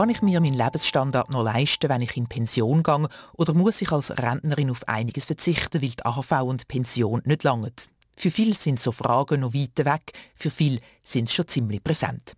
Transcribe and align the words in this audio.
Kann 0.00 0.08
ich 0.08 0.22
mir 0.22 0.40
meinen 0.40 0.54
Lebensstandard 0.54 1.28
noch 1.28 1.42
leisten, 1.42 1.90
wenn 1.90 2.00
ich 2.00 2.16
in 2.16 2.26
Pension 2.26 2.82
gehe, 2.82 3.06
oder 3.34 3.52
muss 3.52 3.82
ich 3.82 3.92
als 3.92 4.10
Rentnerin 4.10 4.70
auf 4.70 4.88
einiges 4.88 5.26
verzichten, 5.26 5.82
weil 5.82 5.90
die 5.90 6.02
AHV 6.02 6.40
und 6.40 6.68
Pension 6.68 7.20
nicht 7.26 7.44
langen? 7.44 7.74
Für 8.16 8.30
viele 8.30 8.54
sind 8.54 8.80
so 8.80 8.92
Fragen 8.92 9.42
noch 9.42 9.52
weit 9.52 9.76
weg, 9.84 10.14
für 10.34 10.50
viele 10.50 10.80
sind 11.02 11.28
sie 11.28 11.34
schon 11.34 11.48
ziemlich 11.48 11.84
präsent. 11.84 12.34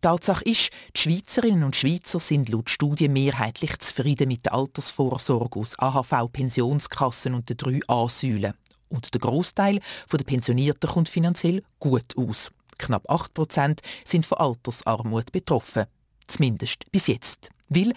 Tatsache 0.00 0.42
ist, 0.44 0.70
die 0.96 1.02
Schweizerinnen 1.02 1.62
und 1.62 1.76
Schweizer 1.76 2.18
sind 2.18 2.48
laut 2.48 2.68
Studien 2.68 3.12
mehrheitlich 3.12 3.78
zufrieden 3.78 4.26
mit 4.26 4.46
der 4.46 4.54
Altersvorsorge 4.54 5.60
aus 5.60 5.78
AHV, 5.78 6.32
Pensionskassen 6.32 7.34
und 7.34 7.48
den 7.48 7.58
drei 7.58 7.78
A-Säulen. 7.86 8.54
Und 8.88 9.14
der 9.14 9.20
Großteil 9.20 9.78
der 10.10 10.24
Pensionierten 10.24 10.90
kommt 10.90 11.08
finanziell 11.08 11.62
gut 11.78 12.16
aus. 12.16 12.50
Knapp 12.76 13.08
8% 13.08 13.78
sind 14.04 14.26
von 14.26 14.38
Altersarmut 14.38 15.30
betroffen. 15.30 15.84
Zumindest 16.26 16.90
bis 16.90 17.06
jetzt. 17.06 17.50
Weil 17.68 17.92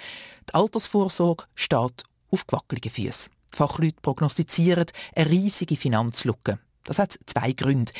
die 0.50 0.54
Altersvorsorge 0.54 1.46
steht 1.56 2.04
auf 2.32 2.48
gewackeligen 2.48 2.92
Füßen. 2.92 3.32
Fachleute 3.52 3.98
prognostizieren 4.02 4.86
eine 5.16 5.30
riesige 5.30 5.76
Finanzlücke. 5.76 6.60
Das 6.84 7.00
hat 7.00 7.18
zwei 7.26 7.52
Gründe. 7.52 7.92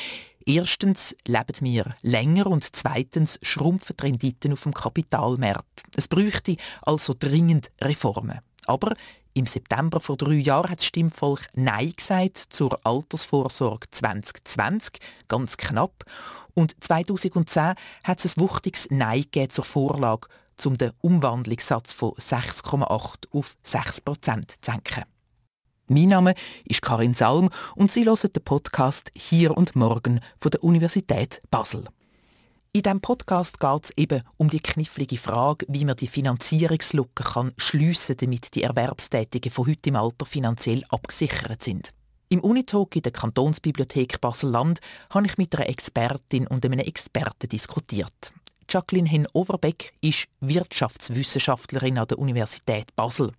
Erstens 0.46 1.14
leben 1.26 1.60
wir 1.60 1.94
länger 2.02 2.46
und 2.46 2.64
zweitens 2.74 3.38
schrumpfen 3.42 3.96
die 3.98 4.02
Renditen 4.02 4.52
auf 4.52 4.62
dem 4.62 4.72
Kapitalmarkt. 4.72 5.82
Es 5.94 6.08
bräuchte 6.08 6.56
also 6.80 7.14
dringend 7.18 7.70
Reformen. 7.82 8.38
Aber 8.64 8.94
im 9.34 9.46
September 9.46 10.00
vor 10.00 10.16
drei 10.16 10.34
Jahren 10.34 10.70
hat 10.70 10.78
das 10.78 10.86
Stimmvolk 10.86 11.48
Nein 11.54 11.92
gesagt 11.96 12.38
zur 12.38 12.78
Altersvorsorge 12.84 13.86
2020, 13.90 14.98
ganz 15.28 15.56
knapp. 15.56 16.04
Und 16.54 16.74
2010 16.82 17.74
hat 18.04 18.24
es 18.24 18.36
ein 18.36 18.40
wuchtiges 18.40 18.88
Nein 18.90 19.22
gegeben 19.22 19.50
zur 19.50 19.64
Vorlage, 19.64 20.28
um 20.64 20.76
den 20.76 20.92
Umwandlungssatz 21.00 21.92
von 21.92 22.12
6,8 22.12 23.28
auf 23.30 23.56
6 23.62 24.00
Prozent 24.00 24.50
zu 24.50 24.72
senken. 24.72 25.04
Mein 25.86 26.08
Name 26.08 26.34
ist 26.64 26.82
Karin 26.82 27.14
Salm 27.14 27.48
und 27.74 27.90
Sie 27.90 28.04
hören 28.04 28.32
den 28.32 28.44
Podcast 28.44 29.10
Hier 29.16 29.56
und 29.56 29.74
Morgen 29.74 30.20
von 30.38 30.50
der 30.50 30.62
Universität 30.62 31.40
Basel. 31.50 31.84
In 32.72 32.82
diesem 32.82 33.00
Podcast 33.00 33.58
geht 33.58 33.84
es 33.84 33.92
eben 33.96 34.22
um 34.36 34.50
die 34.50 34.60
knifflige 34.60 35.16
Frage, 35.16 35.64
wie 35.70 35.86
man 35.86 35.96
die 35.96 36.06
Finanzierungslücke 36.06 37.24
kann 37.24 37.54
schliessen 37.56 38.16
kann, 38.16 38.26
damit 38.26 38.54
die 38.54 38.62
Erwerbstätigen 38.62 39.50
von 39.50 39.66
heute 39.66 39.88
im 39.88 39.96
Alter 39.96 40.26
finanziell 40.26 40.84
abgesichert 40.90 41.62
sind. 41.62 41.94
Im 42.28 42.40
Unitalk 42.40 42.94
in 42.94 43.02
der 43.02 43.12
Kantonsbibliothek 43.12 44.20
Basel-Land 44.20 44.80
habe 45.08 45.26
ich 45.26 45.38
mit 45.38 45.56
einer 45.56 45.66
Expertin 45.66 46.46
und 46.46 46.62
einem 46.66 46.80
Experten 46.80 47.48
diskutiert. 47.48 48.34
Jacqueline 48.68 49.08
Hen-Overbeck 49.08 49.94
ist 50.02 50.28
Wirtschaftswissenschaftlerin 50.40 51.96
an 51.96 52.06
der 52.06 52.18
Universität 52.18 52.94
Basel. 52.94 53.32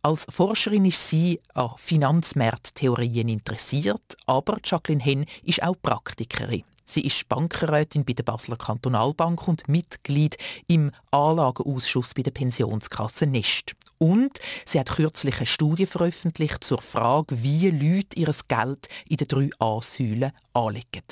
Als 0.00 0.24
Forscherin 0.30 0.86
ist 0.86 1.06
sie 1.06 1.38
an 1.52 1.72
Finanzmarkttheorien 1.76 3.28
interessiert, 3.28 4.16
aber 4.24 4.56
Jacqueline 4.64 5.04
Henn 5.04 5.26
ist 5.42 5.62
auch 5.62 5.76
Praktikerin. 5.82 6.64
Sie 6.86 7.02
ist 7.02 7.28
Bankenrätin 7.28 8.04
bei 8.04 8.12
der 8.12 8.22
Basler 8.22 8.56
Kantonalbank 8.56 9.48
und 9.48 9.68
Mitglied 9.68 10.36
im 10.66 10.90
Anlageausschuss 11.10 12.14
bei 12.14 12.22
der 12.22 12.30
Pensionskasse 12.30 13.26
Nest. 13.26 13.74
Und 13.98 14.38
sie 14.66 14.78
hat 14.78 14.90
kürzlich 14.90 15.36
eine 15.38 15.46
Studie 15.46 15.86
veröffentlicht 15.86 16.62
zur 16.62 16.82
Frage, 16.82 17.42
wie 17.42 17.70
Leute 17.70 18.18
ihr 18.18 18.34
Geld 18.48 18.88
in 19.08 19.16
den 19.16 19.28
drei 19.28 19.50
A-Säulen 19.58 20.32
anlegen. 20.52 21.04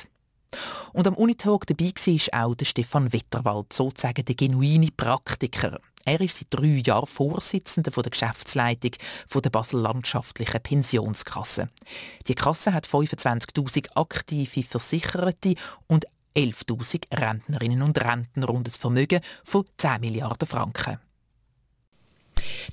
Und 0.92 1.06
am 1.06 1.14
Unitalk 1.14 1.66
dabei 1.66 1.92
war 1.94 2.46
auch 2.46 2.54
der 2.54 2.66
Stefan 2.66 3.12
Wetterwald, 3.12 3.72
sozusagen 3.72 4.24
der 4.24 4.34
genuine 4.34 4.90
Praktiker. 4.94 5.80
Er 6.04 6.20
ist 6.20 6.38
seit 6.38 6.48
drei 6.50 6.82
Jahren 6.84 7.06
Vorsitzender 7.06 7.90
der 7.90 8.10
Geschäftsleitung 8.10 8.92
der 9.34 9.50
Basel-Landschaftlichen 9.50 10.60
Pensionskasse. 10.60 11.68
Die 12.28 12.34
Kasse 12.34 12.72
hat 12.72 12.86
25.000 12.86 13.90
aktive 13.94 14.62
Versicherte 14.62 15.54
und 15.86 16.06
11.000 16.36 17.04
Rentnerinnen 17.12 17.82
und 17.82 18.00
Rentner 18.00 18.50
und 18.50 18.68
ein 18.68 18.72
Vermögen 18.72 19.20
von 19.44 19.64
10 19.76 20.00
Milliarden 20.00 20.48
Franken. 20.48 20.98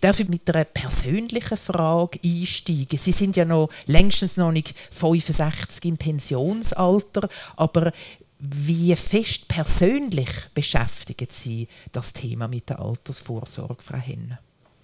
Darf 0.02 0.20
ich 0.20 0.30
mit 0.30 0.50
einer 0.50 0.66
persönlichen 0.66 1.58
Frage 1.58 2.20
einsteigen? 2.24 2.98
Sie 2.98 3.12
sind 3.12 3.36
ja 3.36 3.46
noch 3.46 3.70
längstens 3.86 4.38
noch 4.38 4.52
nicht 4.52 4.74
65 4.92 5.86
im 5.86 5.98
Pensionsalter, 5.98 7.28
aber 7.58 7.92
wie 8.40 8.96
fest 8.96 9.48
persönlich 9.50 10.30
beschäftigt 10.54 11.32
Sie 11.32 11.68
das 11.92 12.14
Thema 12.14 12.48
mit 12.48 12.70
der 12.70 12.80
Altersvorsorge, 12.80 13.84
Frau 13.84 13.98
Henne? 13.98 14.40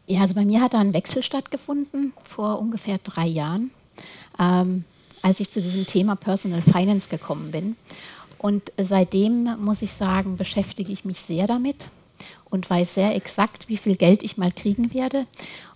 Ja, 0.08 0.22
also 0.22 0.36
bei 0.36 0.46
mir 0.46 0.62
hat 0.62 0.74
da 0.74 0.80
ein 0.80 0.94
Wechsel 0.94 1.24
stattgefunden 1.24 2.14
vor 2.24 2.60
ungefähr 2.60 3.00
drei 3.00 3.26
Jahren, 3.26 3.72
ähm, 4.38 4.84
als 5.22 5.40
ich 5.40 5.50
zu 5.50 5.62
diesem 5.62 5.88
Thema 5.88 6.16
Personal 6.16 6.62
Finance 6.62 7.10
gekommen 7.10 7.52
bin. 7.52 7.76
Und 8.38 8.72
seitdem, 8.78 9.56
muss 9.60 9.82
ich 9.82 9.94
sagen, 9.94 10.38
beschäftige 10.38 10.92
ich 10.92 11.06
mich 11.06 11.22
sehr 11.22 11.48
damit 11.48 11.90
und 12.50 12.70
weiß 12.70 12.94
sehr 12.94 13.16
exakt, 13.16 13.70
wie 13.70 13.78
viel 13.78 13.96
Geld 13.96 14.22
ich 14.22 14.38
mal 14.38 14.52
kriegen 14.52 14.94
werde 14.94 15.26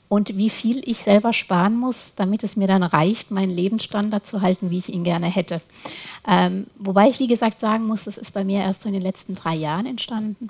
und 0.10 0.36
wie 0.36 0.50
viel 0.50 0.82
ich 0.86 1.04
selber 1.04 1.34
sparen 1.34 1.76
muss, 1.76 2.12
damit 2.16 2.44
es 2.44 2.56
mir 2.56 2.68
dann 2.68 2.84
reicht, 2.84 3.30
meinen 3.30 3.52
Lebensstandard 3.52 4.26
zu 4.26 4.42
halten, 4.42 4.72
wie 4.72 4.80
ich 4.80 4.90
ihn 4.90 5.04
gerne 5.04 5.28
hätte. 5.28 5.60
Ähm, 6.28 6.66
wobei 6.78 7.10
ich, 7.10 7.20
wie 7.20 7.28
gesagt, 7.28 7.60
sagen 7.60 7.86
muss, 7.86 8.04
das 8.04 8.18
ist 8.18 8.34
bei 8.34 8.44
mir 8.44 8.62
erst 8.62 8.82
so 8.82 8.90
in 8.90 8.94
den 8.94 9.04
letzten 9.04 9.36
drei 9.36 9.56
Jahren 9.56 9.86
entstanden, 9.86 10.50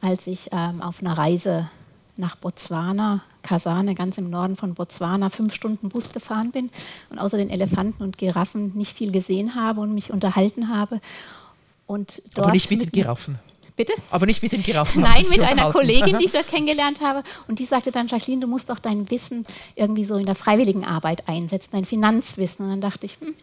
als 0.00 0.26
ich 0.26 0.48
ähm, 0.50 0.80
auf 0.82 1.00
einer 1.00 1.16
Reise 1.16 1.68
nach 2.16 2.36
Botswana, 2.36 3.20
Kasane, 3.42 3.94
ganz 3.94 4.16
im 4.16 4.30
Norden 4.30 4.56
von 4.56 4.74
Botswana, 4.74 5.28
fünf 5.28 5.54
Stunden 5.54 5.90
Bus 5.90 6.12
gefahren 6.12 6.50
bin 6.50 6.70
und 7.10 7.18
außer 7.18 7.36
den 7.36 7.50
Elefanten 7.50 8.02
und 8.02 8.16
Giraffen 8.16 8.72
nicht 8.74 8.96
viel 8.96 9.12
gesehen 9.12 9.54
habe 9.54 9.82
und 9.82 9.94
mich 9.94 10.10
unterhalten 10.10 10.70
habe. 10.70 11.00
Und 11.86 12.22
dort 12.34 12.46
Aber 12.46 12.52
nicht 12.52 12.70
mit 12.70 12.80
den 12.80 12.90
Giraffen. 12.90 13.38
Bitte? 13.76 13.92
Aber 14.10 14.24
nicht 14.24 14.42
mit 14.42 14.52
den 14.52 14.62
Giraffen. 14.62 15.02
Nein, 15.02 15.26
mit 15.28 15.42
einer 15.42 15.70
Kollegin, 15.70 16.18
die 16.18 16.24
ich 16.24 16.32
dort 16.32 16.48
kennengelernt 16.48 17.00
habe. 17.00 17.22
Und 17.46 17.58
die 17.58 17.66
sagte 17.66 17.92
dann, 17.92 18.08
Jacqueline, 18.08 18.40
du 18.40 18.46
musst 18.46 18.70
doch 18.70 18.78
dein 18.78 19.10
Wissen 19.10 19.44
irgendwie 19.74 20.04
so 20.04 20.16
in 20.16 20.24
der 20.24 20.34
freiwilligen 20.34 20.84
Arbeit 20.84 21.28
einsetzen, 21.28 21.70
dein 21.72 21.84
Finanzwissen. 21.84 22.64
Und 22.64 22.70
dann 22.70 22.80
dachte 22.80 23.04
ich, 23.04 23.18
hm, 23.20 23.34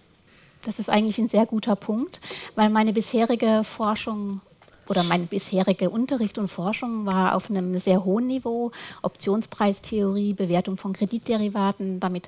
das 0.63 0.79
ist 0.79 0.89
eigentlich 0.89 1.19
ein 1.19 1.29
sehr 1.29 1.45
guter 1.45 1.75
Punkt, 1.75 2.19
weil 2.55 2.69
meine 2.69 2.93
bisherige 2.93 3.63
Forschung 3.63 4.41
oder 4.89 5.03
mein 5.03 5.27
bisheriger 5.27 5.91
Unterricht 5.91 6.38
und 6.38 6.49
Forschung 6.49 7.05
war 7.05 7.35
auf 7.35 7.49
einem 7.49 7.79
sehr 7.79 8.03
hohen 8.03 8.27
Niveau. 8.27 8.72
Optionspreistheorie, 9.01 10.33
Bewertung 10.33 10.77
von 10.77 10.93
Kreditderivaten, 10.93 11.99
damit 11.99 12.27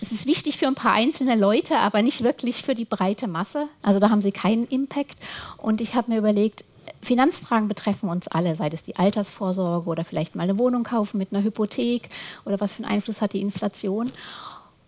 das 0.00 0.10
ist 0.10 0.26
wichtig 0.26 0.58
für 0.58 0.66
ein 0.66 0.74
paar 0.74 0.92
einzelne 0.92 1.36
Leute, 1.36 1.78
aber 1.78 2.02
nicht 2.02 2.22
wirklich 2.22 2.62
für 2.62 2.74
die 2.74 2.84
breite 2.84 3.28
Masse. 3.28 3.68
Also 3.82 4.00
da 4.00 4.10
haben 4.10 4.20
sie 4.20 4.32
keinen 4.32 4.66
Impact. 4.66 5.16
Und 5.56 5.80
ich 5.80 5.94
habe 5.94 6.10
mir 6.10 6.18
überlegt, 6.18 6.64
Finanzfragen 7.04 7.68
betreffen 7.68 8.08
uns 8.08 8.28
alle, 8.28 8.56
sei 8.56 8.68
es 8.72 8.82
die 8.82 8.96
Altersvorsorge 8.96 9.88
oder 9.88 10.04
vielleicht 10.04 10.34
mal 10.34 10.44
eine 10.44 10.58
Wohnung 10.58 10.84
kaufen 10.84 11.18
mit 11.18 11.32
einer 11.32 11.44
Hypothek 11.44 12.08
oder 12.44 12.60
was 12.60 12.72
für 12.72 12.82
einen 12.82 12.92
Einfluss 12.92 13.20
hat 13.20 13.32
die 13.32 13.40
Inflation. 13.40 14.10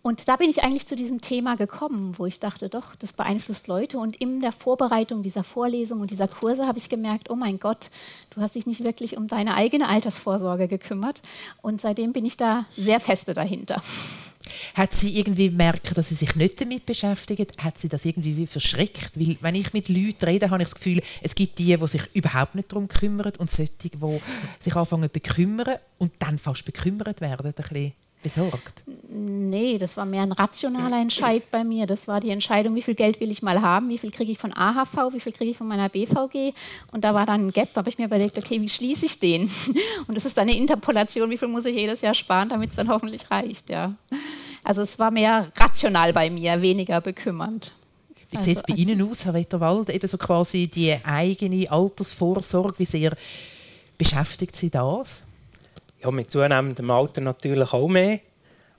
Und 0.07 0.29
da 0.29 0.37
bin 0.37 0.49
ich 0.49 0.63
eigentlich 0.63 0.87
zu 0.87 0.95
diesem 0.95 1.21
Thema 1.21 1.57
gekommen, 1.57 2.15
wo 2.17 2.27
ich 2.27 2.39
dachte, 2.39 2.69
doch, 2.69 2.95
das 2.95 3.13
beeinflusst 3.13 3.67
Leute. 3.67 3.99
Und 3.99 4.15
in 4.15 4.41
der 4.41 4.53
Vorbereitung 4.53 5.25
dieser 5.25 5.43
Vorlesung 5.43 6.01
und 6.01 6.13
dieser 6.13 6.29
Kurse 6.29 6.65
habe 6.65 6.79
ich 6.79 6.89
gemerkt, 6.89 7.29
oh 7.29 7.35
mein 7.35 7.59
Gott, 7.59 7.91
du 8.31 8.41
hast 8.41 8.55
dich 8.55 8.67
nicht 8.67 8.85
wirklich 8.85 9.17
um 9.17 9.27
deine 9.27 9.57
eigene 9.57 9.89
Altersvorsorge 9.89 10.69
gekümmert. 10.69 11.23
Und 11.61 11.81
seitdem 11.81 12.13
bin 12.13 12.25
ich 12.25 12.37
da 12.37 12.67
sehr 12.77 13.01
feste 13.01 13.35
dahinter. 13.35 13.83
Hat 14.77 14.93
sie 14.93 15.19
irgendwie 15.19 15.49
gemerkt, 15.49 15.99
dass 15.99 16.11
sie 16.11 16.15
sich 16.15 16.37
nicht 16.37 16.61
damit 16.61 16.87
beschäftigt? 16.87 17.65
Hat 17.65 17.77
sie 17.77 17.89
das 17.89 18.05
irgendwie 18.05 18.47
verschreckt? 18.47 19.11
Weil, 19.17 19.39
wenn 19.41 19.57
ich 19.57 19.73
mit 19.73 19.89
Leuten 19.89 20.25
rede, 20.25 20.51
habe 20.51 20.63
ich 20.63 20.69
das 20.69 20.77
Gefühl, 20.77 21.03
es 21.21 21.35
gibt 21.35 21.59
die, 21.59 21.77
die 21.77 21.87
sich 21.89 22.03
überhaupt 22.15 22.55
nicht 22.55 22.71
darum 22.71 22.87
kümmern 22.87 23.33
und 23.39 23.51
solche, 23.51 23.73
die 23.83 23.91
sich 24.61 24.77
anfangen 24.77 25.03
zu 25.03 25.09
bekümmern 25.09 25.79
und 25.99 26.13
dann 26.21 26.39
fast 26.39 26.65
bekümmert 26.65 27.21
werden. 27.21 27.49
Ein 27.49 27.53
bisschen 27.55 27.93
besorgt? 28.27 28.83
Nee, 29.09 29.79
das 29.79 29.97
war 29.97 30.05
mehr 30.05 30.23
ein 30.23 30.33
rationaler 30.33 31.01
Entscheid 31.01 31.49
bei 31.53 31.63
mir. 31.63 31.87
Das 31.87 32.09
war 32.09 32.21
die 32.21 32.31
Entscheidung, 32.31 32.75
wie 32.75 32.83
viel 32.83 32.97
Geld 32.97 33.21
will 33.21 33.31
ich 33.31 33.41
mal 33.41 33.63
haben, 33.63 33.89
wie 33.89 33.99
viel 33.99 34.11
kriege 34.11 34.33
ich 34.33 34.39
von 34.39 34.53
AHV, 34.53 35.13
wie 35.13 35.21
viel 35.21 35.33
kriege 35.33 35.53
ich 35.53 35.57
von 35.57 35.69
meiner 35.69 35.89
BVG. 35.89 36.53
Und 36.91 37.05
da 37.05 37.15
war 37.15 37.25
dann 37.25 37.47
ein 37.47 37.53
Gap, 37.53 37.69
da 37.73 37.79
habe 37.79 37.89
ich 37.89 37.99
mir 37.99 38.07
überlegt, 38.07 38.37
okay, 38.37 38.61
wie 38.61 38.69
schließe 38.69 39.07
ich 39.07 39.21
den? 39.21 39.49
Und 40.09 40.17
das 40.17 40.25
ist 40.25 40.37
dann 40.37 40.49
eine 40.49 40.59
Interpolation, 40.59 41.31
wie 41.31 41.39
viel 41.39 41.47
muss 41.47 41.67
ich 41.67 41.77
jedes 41.77 42.01
Jahr 42.01 42.15
sparen, 42.15 42.49
damit 42.49 42.71
es 42.71 42.77
dann 42.77 42.89
hoffentlich 42.89 43.31
reicht. 43.31 43.71
Ja. 43.71 43.95
Also 44.65 44.83
es 44.83 44.99
war 44.99 45.13
mehr 45.13 45.53
rational 45.57 46.13
bei 46.13 46.29
mir, 46.29 46.61
weniger 46.61 47.01
bekümmernd. 47.01 47.71
Wie 48.33 48.39
sieht 48.39 48.57
es 48.57 48.65
bei 48.65 48.75
Ihnen 48.75 49.01
aus, 49.09 49.25
Herr 49.25 49.35
Wetterwald? 49.35 49.89
Eben 49.91 50.09
so 50.09 50.19
quasi 50.19 50.67
die 50.67 50.97
eigene 51.05 51.71
Altersvorsorge, 51.71 52.81
wie 52.81 52.85
sehr 52.85 53.17
beschäftigt 53.97 54.57
Sie 54.57 54.69
das? 54.69 55.23
Ja, 56.03 56.11
mit 56.11 56.31
zunehmendem 56.31 56.91
Alter 56.91 57.21
natürlich 57.21 57.73
auch 57.73 57.89
mehr. 57.89 58.21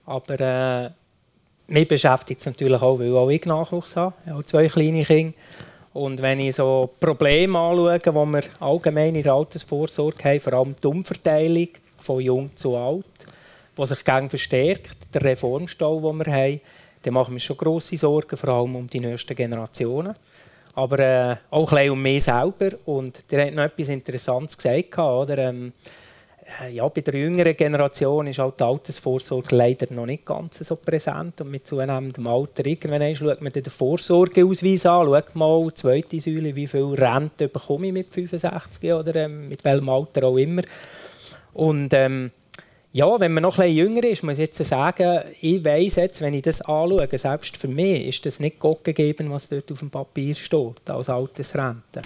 Aber 0.06 0.40
äh, 0.40 0.90
mich 1.68 1.88
beschäftigt 1.88 2.40
es 2.40 2.46
natürlich 2.48 2.82
auch, 2.82 3.00
weil 3.00 3.16
auch 3.16 3.30
ich 3.30 3.46
Nachwuchs 3.46 3.96
habe. 3.96 4.14
Ich 4.26 4.32
habe 4.32 4.46
zwei 4.46 4.68
kleine 4.68 5.04
Kinder. 5.04 5.34
Und 5.94 6.22
wenn 6.22 6.40
ich 6.40 6.56
so 6.56 6.92
Probleme 7.00 7.58
anschaue, 7.58 8.00
die 8.00 8.12
wir 8.14 8.44
allgemein 8.60 9.16
in 9.16 9.24
der 9.24 9.34
Altersvorsorge 9.34 10.24
haben, 10.24 10.40
vor 10.40 10.54
allem 10.54 10.76
die 10.82 10.88
Umverteilung 10.88 11.70
von 11.98 12.22
jung 12.22 12.56
zu 12.56 12.76
alt, 12.78 13.06
die 13.76 13.86
sich 13.86 14.06
gegen 14.06 14.30
verstärkt, 14.30 15.14
der 15.14 15.24
Reformstau, 15.24 16.00
den 16.00 16.26
wir 16.26 16.32
haben, 16.32 16.62
dann 17.02 17.14
machen 17.14 17.34
wir 17.34 17.40
schon 17.40 17.58
grosse 17.58 17.98
Sorgen, 17.98 18.38
vor 18.38 18.50
allem 18.50 18.76
um 18.76 18.88
die 18.88 19.00
nächsten 19.00 19.36
Generationen. 19.36 20.14
Aber 20.76 21.00
äh, 21.00 21.36
auch 21.50 21.72
ein 21.72 21.76
bisschen 21.78 21.92
um 21.92 22.02
mich 22.02 22.24
selber. 22.24 22.70
Und 22.86 23.24
der 23.32 23.48
hat 23.48 23.54
noch 23.56 23.64
etwas 23.64 23.90
Interessantes 23.90 24.56
gesagt. 24.56 24.98
Oder? 25.00 25.38
Ähm, 25.40 25.68
äh, 25.68 26.07
ja, 26.72 26.88
bei 26.88 27.02
der 27.02 27.16
jüngeren 27.16 27.56
Generation 27.56 28.28
ist 28.28 28.40
halt 28.40 28.60
die 28.60 28.64
Altersvorsorge 28.64 29.56
leider 29.56 29.94
noch 29.94 30.06
nicht 30.06 30.26
ganz 30.26 30.60
so 30.60 30.76
präsent. 30.78 31.42
Und 31.42 31.52
mit 31.52 31.68
zunehmendem 31.68 32.28
Alter, 32.28 32.66
irgendwann 32.66 33.16
schaut 33.16 33.42
man 33.42 33.52
den 33.52 33.66
Vorsorgeausweis 33.66 34.86
an, 34.86 35.08
schaut 35.08 35.36
mal, 35.36 35.74
zweite 35.74 36.20
Säule, 36.20 36.56
wie 36.56 36.68
viel 36.68 36.96
Rente 36.96 37.48
bekomme 37.48 37.88
ich 37.88 37.94
mit 37.94 38.14
65 38.14 38.94
oder 38.94 39.16
ähm, 39.16 39.50
mit 39.50 39.64
welchem 39.64 39.90
Alter 39.90 40.26
auch 40.26 40.38
immer. 40.38 40.64
Und 41.54 41.94
ähm, 41.94 42.32
ja, 42.98 43.20
wenn 43.20 43.32
man 43.32 43.44
noch 43.44 43.60
ein 43.60 43.72
jünger 43.72 44.04
ist, 44.04 44.24
muss 44.24 44.40
ich 44.40 44.50
jetzt 44.50 44.58
sagen, 44.66 45.22
ich 45.40 45.64
weiss 45.64 45.98
jetzt, 45.98 46.20
wenn 46.20 46.34
ich 46.34 46.42
das 46.42 46.62
anschaue, 46.62 47.08
selbst 47.16 47.56
für 47.56 47.68
mich 47.68 48.08
ist 48.08 48.26
das 48.26 48.40
nicht 48.40 48.58
Gott 48.58 48.84
gegeben, 48.84 49.30
was 49.30 49.48
dort 49.50 49.72
auf 49.72 49.78
dem 49.78 49.92
Papier 49.92 50.34
steht, 50.34 50.90
als 50.90 51.08
Altersrente. 51.08 52.02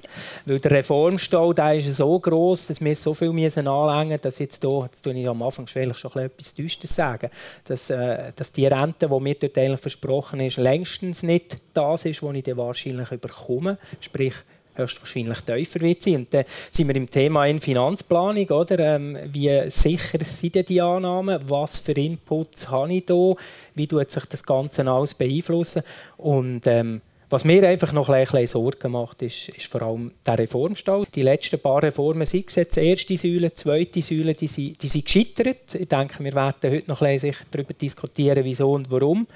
Weil 0.45 0.59
der 0.59 0.71
Reformstau 0.71 1.53
der 1.53 1.75
ist 1.75 1.95
so 1.95 2.19
groß, 2.19 2.67
dass 2.67 2.83
wir 2.83 2.93
so 2.97 3.13
viel 3.13 3.31
müssen 3.31 3.69
anlängen 3.69 4.09
müssen, 4.09 4.21
dass 4.21 4.39
jetzt 4.39 4.61
hier, 4.65 4.83
jetzt 4.83 5.01
tue 5.01 5.13
ich 5.13 5.29
am 5.29 5.41
Anfang 5.41 5.65
schon 5.65 5.83
etwas 5.83 6.53
Düsteres 6.53 6.93
sagen, 6.93 7.29
dass, 7.63 7.89
äh, 7.89 8.33
dass 8.35 8.51
die 8.51 8.67
Rente, 8.67 9.07
die 9.07 9.19
mir 9.21 9.35
dort 9.35 9.57
eigentlich 9.57 9.79
versprochen 9.79 10.41
ist, 10.41 10.57
längstens 10.57 11.23
nicht 11.23 11.59
das 11.73 12.03
ist, 12.03 12.21
was 12.21 12.35
ich 12.35 12.43
dann 12.43 12.57
wahrscheinlich 12.57 13.09
bekomme. 13.11 13.77
Sprich, 14.01 14.33
höchstwahrscheinlich 14.75 15.39
tiefer 15.41 15.81
wird 15.81 16.01
sein. 16.01 16.15
Und 16.15 16.33
dann 16.33 16.45
sind 16.71 16.87
wir 16.87 16.95
im 16.95 17.09
Thema 17.09 17.45
in 17.45 17.59
Finanzplanung. 17.59 18.49
Oder? 18.49 18.79
Ähm, 18.79 19.17
wie 19.31 19.69
sicher 19.69 20.19
sind 20.23 20.55
denn 20.55 20.65
die 20.65 20.81
Annahmen? 20.81 21.39
Was 21.47 21.79
für 21.79 21.93
Inputs 21.93 22.69
habe 22.69 22.93
ich 22.93 23.05
da? 23.05 23.33
Wie 23.75 23.87
tut 23.87 24.11
sich 24.11 24.25
das 24.25 24.43
Ganze 24.43 24.89
alles 24.89 25.13
beeinflussen? 25.13 25.83
Und 26.17 26.67
ähm, 26.67 27.01
was 27.31 27.45
mir 27.45 27.65
einfach 27.65 27.93
noch 27.93 28.09
ein 28.09 28.25
bisschen 28.25 28.47
Sorgen 28.47 28.91
macht, 28.91 29.21
ist, 29.21 29.47
ist 29.49 29.67
vor 29.67 29.83
allem 29.83 30.11
der 30.25 30.37
Reformstau. 30.37 31.05
Die 31.15 31.21
letzten 31.21 31.59
paar 31.59 31.81
Reformen, 31.81 32.25
sei 32.25 32.43
jetzt 32.53 32.77
erste 32.77 33.15
Säule, 33.15 33.53
zweite 33.53 34.01
Säule, 34.01 34.33
die 34.33 34.47
sind, 34.47 34.83
die 34.83 34.89
sind 34.89 35.05
gescheitert. 35.05 35.75
Ich 35.75 35.87
denke, 35.87 36.21
wir 36.21 36.33
werden 36.33 36.69
heute 36.69 36.89
noch 36.89 37.01
ein 37.01 37.13
bisschen 37.13 37.47
darüber 37.49 37.73
diskutieren, 37.73 38.43
wieso 38.43 38.73
und 38.73 38.91
warum. 38.91 39.27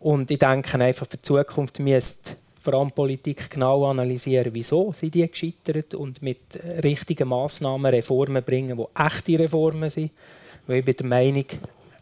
Und 0.00 0.28
ich 0.30 0.40
denke 0.40 0.76
einfach, 0.80 1.06
für 1.06 1.18
die 1.18 1.22
Zukunft 1.22 1.78
müsste 1.78 2.34
vor 2.66 2.74
allem 2.74 2.90
Politik 2.90 3.48
genau 3.48 3.84
analysieren, 3.88 4.52
wieso 4.52 4.92
sind 4.92 5.14
die 5.14 5.28
gescheitert 5.28 5.94
und 5.94 6.20
mit 6.20 6.58
richtigen 6.82 7.28
Massnahmen 7.28 7.94
Reformen 7.94 8.42
bringen, 8.42 8.76
die 8.76 9.00
echte 9.00 9.38
Reformen 9.38 9.88
sind. 9.88 10.10
Weil 10.66 10.80
ich 10.80 10.84
bin 10.84 10.96
der 10.96 11.06
Meinung, 11.06 11.44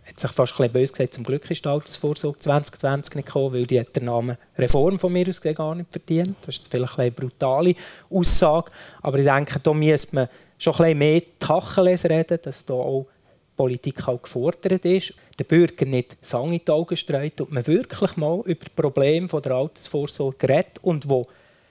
hat 0.06 0.18
sich 0.18 0.30
fast 0.30 0.58
ein 0.58 0.72
böse 0.72 0.94
gesagt, 0.94 1.12
zum 1.12 1.24
Glück 1.24 1.50
ist 1.50 1.66
die 1.66 1.68
Altersvorsorge 1.68 2.38
2020 2.38 3.14
nicht 3.14 3.26
gekommen, 3.26 3.52
weil 3.52 3.66
die 3.66 3.78
hat 3.78 3.94
den 3.94 4.06
Namen 4.06 4.38
Reform 4.56 4.98
von 4.98 5.12
mir 5.12 5.28
aus 5.28 5.42
gar 5.42 5.74
nicht 5.74 5.92
verdient. 5.92 6.34
Das 6.46 6.56
ist 6.56 6.70
vielleicht 6.70 6.98
eine 6.98 7.10
brutale 7.10 7.74
Aussage, 8.08 8.70
aber 9.02 9.18
ich 9.18 9.26
denke, 9.26 9.60
da 9.60 9.74
müsste 9.74 10.14
man 10.14 10.28
schon 10.56 10.80
ein 10.80 10.96
mehr 10.96 11.20
Tacheles 11.38 12.06
reden, 12.06 12.38
dass 12.42 12.64
da 12.64 12.72
auch 12.72 13.06
Politik 13.56 14.08
auch 14.08 14.22
gefordert 14.22 14.84
ist, 14.84 15.14
der 15.38 15.44
Bürger 15.44 15.84
nicht 15.84 16.16
Sang 16.22 16.52
in 16.52 16.60
die 16.64 16.70
Augen 16.70 16.96
streut 16.96 17.40
und 17.40 17.52
man 17.52 17.66
wirklich 17.66 18.16
mal 18.16 18.40
über 18.44 18.64
das 18.64 18.74
Problem 18.74 19.28
der 19.28 19.52
Altersvorsorge 19.52 20.48
redet 20.48 20.78
und 20.82 21.08
wo 21.08 21.26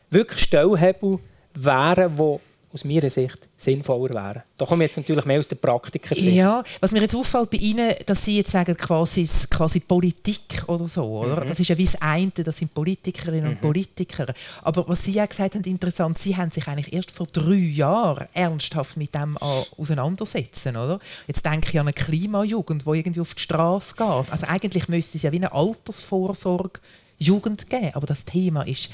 wirklich 0.10 0.44
Stellhebel 0.44 1.20
wären, 1.54 2.16
die 2.16 2.40
aus 2.74 2.84
meiner 2.86 3.10
Sicht 3.10 3.38
sinnvoller 3.58 4.14
wären. 4.14 4.44
Da 4.58 4.66
komme 4.66 4.84
ich 4.84 4.90
jetzt 4.90 4.98
natürlich 4.98 5.25
mehr 5.25 5.40
aus 5.40 5.48
der 5.48 5.58
Praktikersicht. 5.58 6.34
Ja, 6.34 6.64
was 6.80 6.92
mir 6.92 7.02
jetzt 7.02 7.16
auffällt 7.16 7.52
bei 7.52 7.58
Ihnen, 7.58 7.94
dass 8.06 8.25
Sie 8.25 8.38
jetzt 8.38 8.52
sagen, 8.52 8.75
quasi, 8.75 9.30
quasi 9.50 9.80
Politik 9.80 10.64
oder 10.68 10.88
so, 10.88 11.04
oder? 11.04 11.44
Mhm. 11.44 11.50
Das 11.50 11.60
ist 11.60 11.68
ja 11.68 11.78
wie 11.78 11.86
das 11.86 12.02
eine, 12.02 12.31
das 12.31 12.58
sind 12.58 12.74
Politikerinnen 12.74 13.44
mhm. 13.44 13.50
und 13.52 13.62
Politiker. 13.62 14.25
Aber 14.64 14.88
was 14.88 15.04
Sie 15.04 15.14
ja 15.14 15.25
gesagt 15.25 15.54
haben, 15.56 15.64
interessant, 15.64 16.18
Sie 16.18 16.36
haben 16.36 16.52
sich 16.52 16.68
eigentlich 16.68 16.94
erst 16.94 17.12
vor 17.12 17.28
drei 17.28 17.54
Jahren 17.54 18.28
ernsthaft 18.34 18.98
mit 18.98 19.14
dem 19.14 19.38
auseinandersetzen, 19.38 20.75
oder? 20.75 21.00
Jetzt 21.28 21.46
denke 21.46 21.70
ich 21.70 21.80
an 21.80 21.88
eine 21.88 21.94
Klimajugend, 21.94 22.86
die 22.86 22.90
irgendwie 22.90 23.22
auf 23.22 23.36
die 23.36 23.44
Straße 23.44 23.96
geht. 23.96 24.31
Also 24.31 24.48
eigentlich 24.48 24.88
müsste 24.88 25.18
es 25.18 25.24
ja 25.24 25.31
wie 25.31 25.38
eine 25.38 25.52
Altersvorsorge 25.52 26.80
Jugend 27.20 27.70
geben, 27.70 27.92
aber 27.94 28.08
das 28.08 28.25
Thema 28.25 28.64
ist 28.64 28.90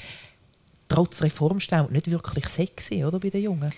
trotz 0.90 1.22
Reformstau 1.22 1.88
nicht 1.90 2.10
wirklich 2.10 2.46
sexy, 2.46 3.04
oder, 3.04 3.18
bei 3.18 3.30
den 3.30 3.42
Jungen? 3.42 3.72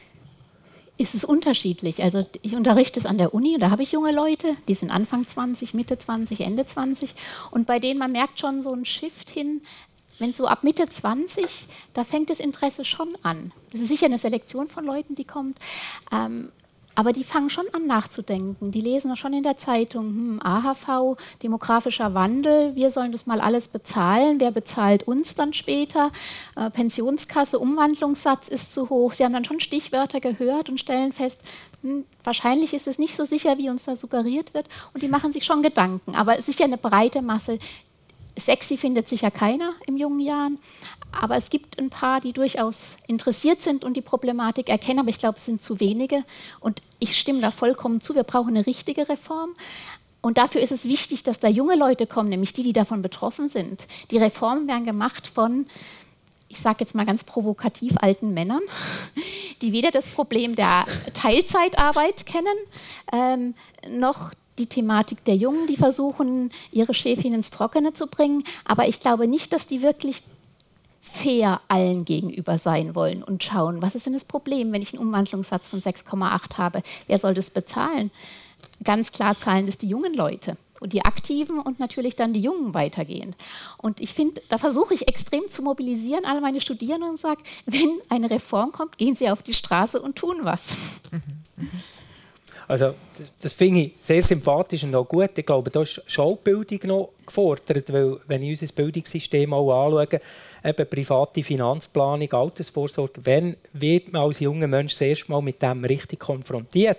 Ist 0.98 1.14
es 1.14 1.24
unterschiedlich. 1.24 2.02
Also 2.02 2.26
ich 2.42 2.54
unterrichte 2.54 2.98
es 2.98 3.06
an 3.06 3.18
der 3.18 3.34
Uni, 3.34 3.56
da 3.58 3.70
habe 3.70 3.82
ich 3.82 3.92
junge 3.92 4.12
Leute, 4.12 4.56
die 4.68 4.74
sind 4.74 4.90
Anfang 4.90 5.26
20, 5.26 5.74
Mitte 5.74 5.98
20, 5.98 6.40
Ende 6.40 6.66
20 6.66 7.14
und 7.50 7.66
bei 7.66 7.78
denen 7.78 7.98
man 7.98 8.12
merkt 8.12 8.40
schon 8.40 8.62
so 8.62 8.72
einen 8.72 8.84
Shift 8.84 9.30
hin, 9.30 9.62
wenn 10.18 10.32
so 10.32 10.46
ab 10.46 10.62
Mitte 10.62 10.88
20, 10.88 11.66
da 11.94 12.04
fängt 12.04 12.30
das 12.30 12.40
Interesse 12.40 12.84
schon 12.84 13.08
an. 13.22 13.52
Das 13.72 13.80
ist 13.80 13.88
sicher 13.88 14.06
eine 14.06 14.18
Selektion 14.18 14.68
von 14.68 14.84
Leuten, 14.84 15.14
die 15.14 15.24
kommt. 15.24 15.58
Ähm, 16.12 16.50
aber 16.94 17.12
die 17.12 17.24
fangen 17.24 17.50
schon 17.50 17.66
an 17.72 17.86
nachzudenken. 17.86 18.70
Die 18.70 18.80
lesen 18.80 19.16
schon 19.16 19.32
in 19.32 19.42
der 19.42 19.56
Zeitung, 19.56 20.06
hm, 20.06 20.40
AHV, 20.42 21.16
demografischer 21.42 22.14
Wandel, 22.14 22.74
wir 22.74 22.90
sollen 22.90 23.12
das 23.12 23.26
mal 23.26 23.40
alles 23.40 23.68
bezahlen. 23.68 24.40
Wer 24.40 24.50
bezahlt 24.50 25.04
uns 25.04 25.34
dann 25.34 25.52
später? 25.52 26.10
Äh, 26.56 26.70
Pensionskasse, 26.70 27.58
Umwandlungssatz 27.58 28.48
ist 28.48 28.74
zu 28.74 28.90
hoch. 28.90 29.12
Sie 29.12 29.24
haben 29.24 29.32
dann 29.32 29.44
schon 29.44 29.60
Stichwörter 29.60 30.20
gehört 30.20 30.68
und 30.68 30.78
stellen 30.78 31.12
fest, 31.12 31.38
hm, 31.82 32.04
wahrscheinlich 32.24 32.74
ist 32.74 32.86
es 32.86 32.98
nicht 32.98 33.16
so 33.16 33.24
sicher, 33.24 33.58
wie 33.58 33.68
uns 33.68 33.84
da 33.84 33.96
suggeriert 33.96 34.54
wird. 34.54 34.66
Und 34.94 35.02
die 35.02 35.08
machen 35.08 35.32
sich 35.32 35.44
schon 35.44 35.62
Gedanken. 35.62 36.14
Aber 36.14 36.40
sicher 36.42 36.64
eine 36.64 36.78
breite 36.78 37.22
Masse. 37.22 37.58
Sexy 38.38 38.76
findet 38.76 39.08
sicher 39.08 39.30
keiner 39.30 39.74
im 39.86 39.96
jungen 39.96 40.20
Jahren, 40.20 40.58
aber 41.12 41.36
es 41.36 41.50
gibt 41.50 41.78
ein 41.78 41.90
paar, 41.90 42.20
die 42.20 42.32
durchaus 42.32 42.96
interessiert 43.06 43.62
sind 43.62 43.84
und 43.84 43.96
die 43.96 44.00
Problematik 44.00 44.68
erkennen, 44.68 45.00
aber 45.00 45.10
ich 45.10 45.18
glaube, 45.18 45.38
es 45.38 45.44
sind 45.44 45.62
zu 45.62 45.78
wenige. 45.78 46.24
Und 46.60 46.82
ich 46.98 47.18
stimme 47.18 47.40
da 47.40 47.50
vollkommen 47.50 48.00
zu. 48.00 48.14
Wir 48.14 48.24
brauchen 48.24 48.56
eine 48.56 48.66
richtige 48.66 49.08
Reform. 49.08 49.50
Und 50.22 50.38
dafür 50.38 50.60
ist 50.60 50.72
es 50.72 50.84
wichtig, 50.84 51.24
dass 51.24 51.40
da 51.40 51.48
junge 51.48 51.74
Leute 51.74 52.06
kommen, 52.06 52.28
nämlich 52.28 52.52
die, 52.52 52.62
die 52.62 52.72
davon 52.72 53.02
betroffen 53.02 53.48
sind. 53.48 53.86
Die 54.10 54.18
Reformen 54.18 54.68
werden 54.68 54.86
gemacht 54.86 55.26
von, 55.26 55.66
ich 56.48 56.58
sage 56.58 56.78
jetzt 56.80 56.94
mal 56.94 57.04
ganz 57.04 57.24
provokativ, 57.24 57.94
alten 58.00 58.32
Männern, 58.32 58.62
die 59.62 59.72
weder 59.72 59.90
das 59.90 60.06
Problem 60.08 60.54
der 60.54 60.86
Teilzeitarbeit 61.12 62.24
kennen, 62.24 62.56
ähm, 63.12 63.54
noch 63.90 64.32
die 64.58 64.66
Thematik 64.66 65.24
der 65.24 65.36
Jungen, 65.36 65.66
die 65.66 65.76
versuchen, 65.76 66.50
ihre 66.72 66.94
Schäfchen 66.94 67.34
ins 67.34 67.50
Trockene 67.50 67.92
zu 67.92 68.06
bringen. 68.06 68.44
Aber 68.64 68.88
ich 68.88 69.00
glaube 69.00 69.26
nicht, 69.26 69.52
dass 69.52 69.66
die 69.66 69.82
wirklich 69.82 70.22
fair 71.00 71.60
allen 71.68 72.04
gegenüber 72.04 72.58
sein 72.58 72.94
wollen 72.94 73.22
und 73.22 73.42
schauen, 73.42 73.82
was 73.82 73.94
ist 73.94 74.06
denn 74.06 74.12
das 74.12 74.24
Problem, 74.24 74.72
wenn 74.72 74.82
ich 74.82 74.92
einen 74.92 75.02
Umwandlungssatz 75.02 75.68
von 75.68 75.82
6,8 75.82 76.58
habe? 76.58 76.82
Wer 77.06 77.18
soll 77.18 77.34
das 77.34 77.50
bezahlen? 77.50 78.10
Ganz 78.84 79.12
klar 79.12 79.36
zahlen 79.36 79.66
das 79.66 79.78
die 79.78 79.88
jungen 79.88 80.14
Leute 80.14 80.56
und 80.80 80.92
die 80.92 81.04
Aktiven 81.04 81.58
und 81.58 81.78
natürlich 81.78 82.16
dann 82.16 82.32
die 82.32 82.40
Jungen 82.40 82.74
weitergehen. 82.74 83.34
Und 83.78 84.00
ich 84.00 84.14
finde, 84.14 84.42
da 84.48 84.58
versuche 84.58 84.94
ich 84.94 85.08
extrem 85.08 85.46
zu 85.48 85.62
mobilisieren, 85.62 86.24
alle 86.24 86.40
meine 86.40 86.60
Studierenden 86.60 87.10
und 87.10 87.20
sage, 87.20 87.42
wenn 87.66 88.00
eine 88.08 88.30
Reform 88.30 88.72
kommt, 88.72 88.98
gehen 88.98 89.16
Sie 89.16 89.30
auf 89.30 89.42
die 89.42 89.54
Straße 89.54 90.00
und 90.00 90.16
tun 90.16 90.38
was. 90.42 90.62
Mhm. 91.10 91.22
Mhm. 91.56 91.70
Also 92.68 92.94
das, 93.18 93.34
das 93.38 93.52
finde 93.52 93.80
ich 93.80 93.92
sehr 94.00 94.22
sympathisch 94.22 94.84
und 94.84 94.94
auch 94.94 95.06
gut. 95.06 95.30
Ich 95.36 95.46
glaube, 95.46 95.70
da 95.70 95.82
ist 95.82 96.02
Schulbildung 96.06 96.80
noch 96.84 97.10
gefordert, 97.26 97.92
weil 97.92 98.16
wenn 98.26 98.42
ich 98.42 98.60
unser 98.60 98.72
Bildungssystem 98.72 99.52
auch 99.52 99.84
anschaue, 99.84 100.20
eben 100.64 100.88
private 100.88 101.42
Finanzplanung, 101.42 102.32
Altersvorsorge, 102.32 103.20
wenn 103.24 103.56
wird 103.72 104.12
man 104.12 104.22
als 104.22 104.40
junger 104.40 104.68
Mensch 104.68 104.92
das 104.92 105.00
erste 105.00 105.30
Mal 105.30 105.42
mit 105.42 105.60
dem 105.60 105.84
richtig 105.84 106.20
konfrontiert 106.20 106.98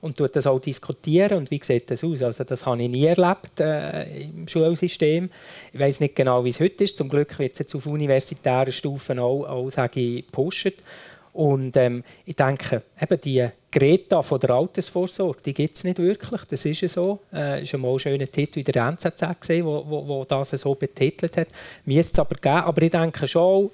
und 0.00 0.16
tut 0.16 0.34
das 0.36 0.46
auch 0.46 0.60
diskutieren 0.60 1.38
und 1.38 1.50
wie 1.50 1.60
sieht 1.62 1.90
das 1.90 2.04
aus? 2.04 2.22
Also 2.22 2.44
das 2.44 2.66
habe 2.66 2.82
ich 2.82 2.88
nie 2.88 3.06
erlebt 3.06 3.60
äh, 3.60 4.22
im 4.22 4.46
Schulsystem. 4.46 5.30
Ich 5.72 5.80
weiß 5.80 6.00
nicht 6.00 6.16
genau, 6.16 6.44
wie 6.44 6.50
es 6.50 6.60
heute 6.60 6.84
ist. 6.84 6.96
Zum 6.96 7.08
Glück 7.08 7.38
wird 7.38 7.52
es 7.52 7.58
jetzt 7.60 7.74
auf 7.74 7.86
universitären 7.86 8.72
Stufen 8.72 9.18
auch, 9.18 9.44
auch 9.44 9.70
sage 9.70 10.00
ich, 10.00 10.26
gepusht. 10.26 10.74
Und 11.38 11.76
ähm, 11.76 12.02
ich 12.24 12.34
denke, 12.34 12.82
eben 13.00 13.20
die 13.20 13.48
Greta 13.70 14.22
von 14.22 14.40
der 14.40 14.50
Altersvorsorge, 14.50 15.38
die 15.46 15.54
gibt 15.54 15.76
es 15.76 15.84
nicht 15.84 16.00
wirklich. 16.00 16.40
Das 16.46 16.64
ist 16.64 16.80
ja 16.80 16.88
so. 16.88 17.20
Äh, 17.32 17.62
ist 17.62 17.72
einmal 17.72 17.92
ein 17.92 18.00
schöner 18.00 18.26
Titel 18.26 18.58
in 18.58 18.64
der 18.64 18.88
NZZ, 18.88 19.22
gesehen, 19.40 19.64
wo, 19.64 19.84
wo, 19.86 20.08
wo 20.08 20.24
das 20.24 20.50
so 20.50 20.74
betitelt 20.74 21.36
hat. 21.36 21.46
Müsste 21.84 22.12
es 22.12 22.18
aber 22.18 22.34
geben. 22.34 22.64
Aber 22.66 22.82
ich 22.82 22.90
denke 22.90 23.28
schon, 23.28 23.70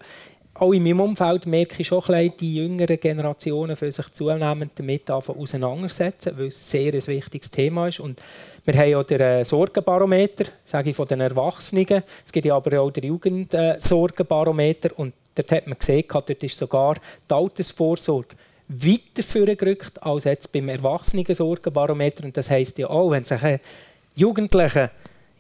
auch 0.53 0.73
in 0.75 0.83
meinem 0.83 1.01
Umfeld 1.01 1.47
merke 1.47 1.77
ich 1.79 1.87
schon 1.87 2.03
bisschen, 2.03 2.37
die 2.39 2.57
jüngeren 2.57 3.01
Generationen 3.01 3.77
für 3.77 3.91
sich 3.91 4.13
zunehmend 4.13 4.73
damit 4.75 5.11
auseinandersetzen, 5.11 6.37
weil 6.37 6.49
es 6.49 6.67
ein 6.67 6.93
sehr 6.93 6.93
ein 6.93 7.07
wichtiges 7.07 7.51
Thema 7.51 7.89
ist. 7.89 7.99
Und 7.99 8.23
wir 8.67 8.75
haben 8.75 8.91
ja 8.91 9.03
den 9.03 9.21
äh, 9.23 9.43
Sorgenbarometer, 9.47 10.51
sage 10.67 10.91
ich 10.91 10.97
von 10.97 11.09
den 11.09 11.23
Erwachsenen. 11.23 12.03
Es 12.27 12.31
gibt 12.31 12.45
ja 12.45 12.57
aber 12.57 12.79
auch 12.79 12.91
den 12.91 13.05
Jugendsorgenbarometer. 13.05 14.91
Und 14.99 15.15
Dort 15.35 15.53
hat 15.53 15.67
man 15.67 15.79
gesehen, 15.79 16.05
dort 16.09 16.31
ist 16.43 16.59
sogar 16.59 16.95
die 17.29 17.35
Altersvorsorge 17.35 18.37
weiter 18.69 19.23
vorgerückt 19.23 20.03
als 20.03 20.25
jetzt 20.25 20.53
beim 20.53 20.69
Erwachsenen-Sorgenbarometer. 20.69 22.25
Und 22.25 22.37
das 22.37 22.51
heisst 22.51 22.79
ja 22.79 22.89
auch, 22.89 23.11
wenn 23.11 23.25
sich 23.25 23.43
ein 23.43 23.61
Jugendlicher 24.15 24.91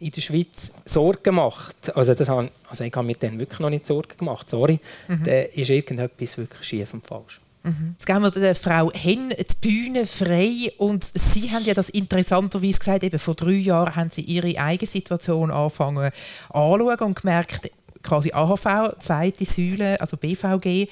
in 0.00 0.10
der 0.10 0.20
Schweiz 0.20 0.72
Sorgen 0.84 1.36
macht, 1.36 1.96
also, 1.96 2.14
das 2.14 2.28
habe, 2.28 2.50
also 2.68 2.84
ich 2.84 2.94
habe 2.94 3.06
mit 3.06 3.22
denen 3.22 3.38
wirklich 3.38 3.60
noch 3.60 3.70
nicht 3.70 3.86
Sorgen 3.86 4.16
gemacht, 4.18 4.50
sorry, 4.50 4.80
mhm. 5.08 5.24
dann 5.24 5.46
ist 5.54 5.70
irgendetwas 5.70 6.36
wirklich 6.36 6.64
schief 6.64 6.92
und 6.92 7.06
falsch. 7.06 7.40
Mhm. 7.62 7.94
Jetzt 7.98 8.06
geben 8.06 8.22
wir 8.22 8.30
der 8.30 8.54
Frau 8.54 8.92
Hen 8.92 9.30
die 9.30 9.68
Bühne 9.68 10.06
frei 10.06 10.70
und 10.76 11.04
Sie 11.04 11.50
haben 11.50 11.64
ja 11.64 11.72
das 11.72 11.88
interessanterweise 11.88 12.78
gesagt, 12.78 13.04
eben 13.04 13.18
vor 13.18 13.34
drei 13.34 13.52
Jahren 13.52 13.96
haben 13.96 14.10
Sie 14.10 14.20
Ihre 14.20 14.58
eigene 14.60 14.86
Situation 14.86 15.50
angefangen 15.50 16.10
anzuschauen 16.50 16.98
und 17.00 17.20
gemerkt, 17.20 17.70
quasi 18.04 18.32
AHV, 18.32 18.98
zweite 19.00 19.44
Säule, 19.44 20.00
also 20.00 20.16
BVG, 20.16 20.88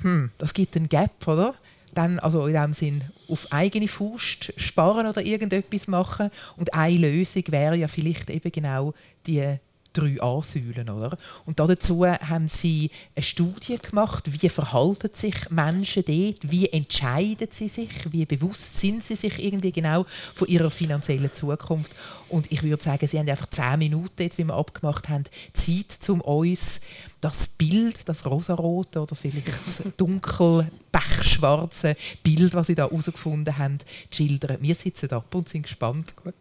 hm, 0.00 0.30
das 0.38 0.54
gibt 0.54 0.76
einen 0.76 0.88
Gap, 0.88 1.26
oder? 1.26 1.54
Dann 1.94 2.18
also 2.18 2.46
in 2.46 2.54
dem 2.54 2.72
Sinn 2.72 3.04
auf 3.28 3.46
eigene 3.50 3.88
Faust 3.88 4.54
sparen 4.56 5.06
oder 5.06 5.20
irgendetwas 5.20 5.88
machen 5.88 6.30
und 6.56 6.72
eine 6.72 6.96
Lösung 6.96 7.44
wäre 7.48 7.76
ja 7.76 7.88
vielleicht 7.88 8.30
eben 8.30 8.50
genau 8.50 8.94
die 9.26 9.58
drei 9.92 10.20
Ansäulen. 10.20 10.90
Oder? 10.90 11.16
Und 11.46 11.58
dazu 11.58 12.06
haben 12.06 12.48
sie 12.48 12.90
eine 13.14 13.22
Studie 13.22 13.78
gemacht, 13.78 14.24
wie 14.26 14.48
verhalten 14.48 15.10
sich 15.12 15.50
Menschen 15.50 16.04
dort, 16.06 16.50
wie 16.50 16.68
entscheiden 16.68 17.48
sie 17.50 17.68
sich, 17.68 17.90
wie 18.12 18.26
bewusst 18.26 18.78
sind 18.80 19.04
sie 19.04 19.16
sich 19.16 19.38
irgendwie 19.42 19.72
genau 19.72 20.06
von 20.34 20.48
ihrer 20.48 20.70
finanziellen 20.70 21.32
Zukunft. 21.32 21.92
Und 22.28 22.50
ich 22.50 22.62
würde 22.62 22.82
sagen, 22.82 23.06
sie 23.06 23.18
haben 23.18 23.28
einfach 23.28 23.46
zehn 23.46 23.78
Minuten, 23.78 24.22
jetzt, 24.22 24.38
wie 24.38 24.44
wir 24.44 24.54
abgemacht 24.54 25.08
haben, 25.08 25.24
Zeit, 25.52 26.08
um 26.08 26.20
uns 26.22 26.80
das 27.20 27.46
Bild, 27.46 28.08
das 28.08 28.26
rosarote 28.26 29.00
oder 29.00 29.14
vielleicht 29.14 29.48
das 29.66 29.82
dunkel 29.96 30.66
pechschwarze 30.90 31.96
Bild, 32.22 32.54
was 32.54 32.66
sie 32.66 32.74
da 32.74 32.88
herausgefunden 32.88 33.56
haben, 33.58 33.78
zu 34.10 34.22
schildern. 34.22 34.58
Wir 34.60 34.74
sitzen 34.74 35.10
ab 35.10 35.34
und 35.34 35.48
sind 35.48 35.62
gespannt. 35.62 36.14
Gut. 36.16 36.34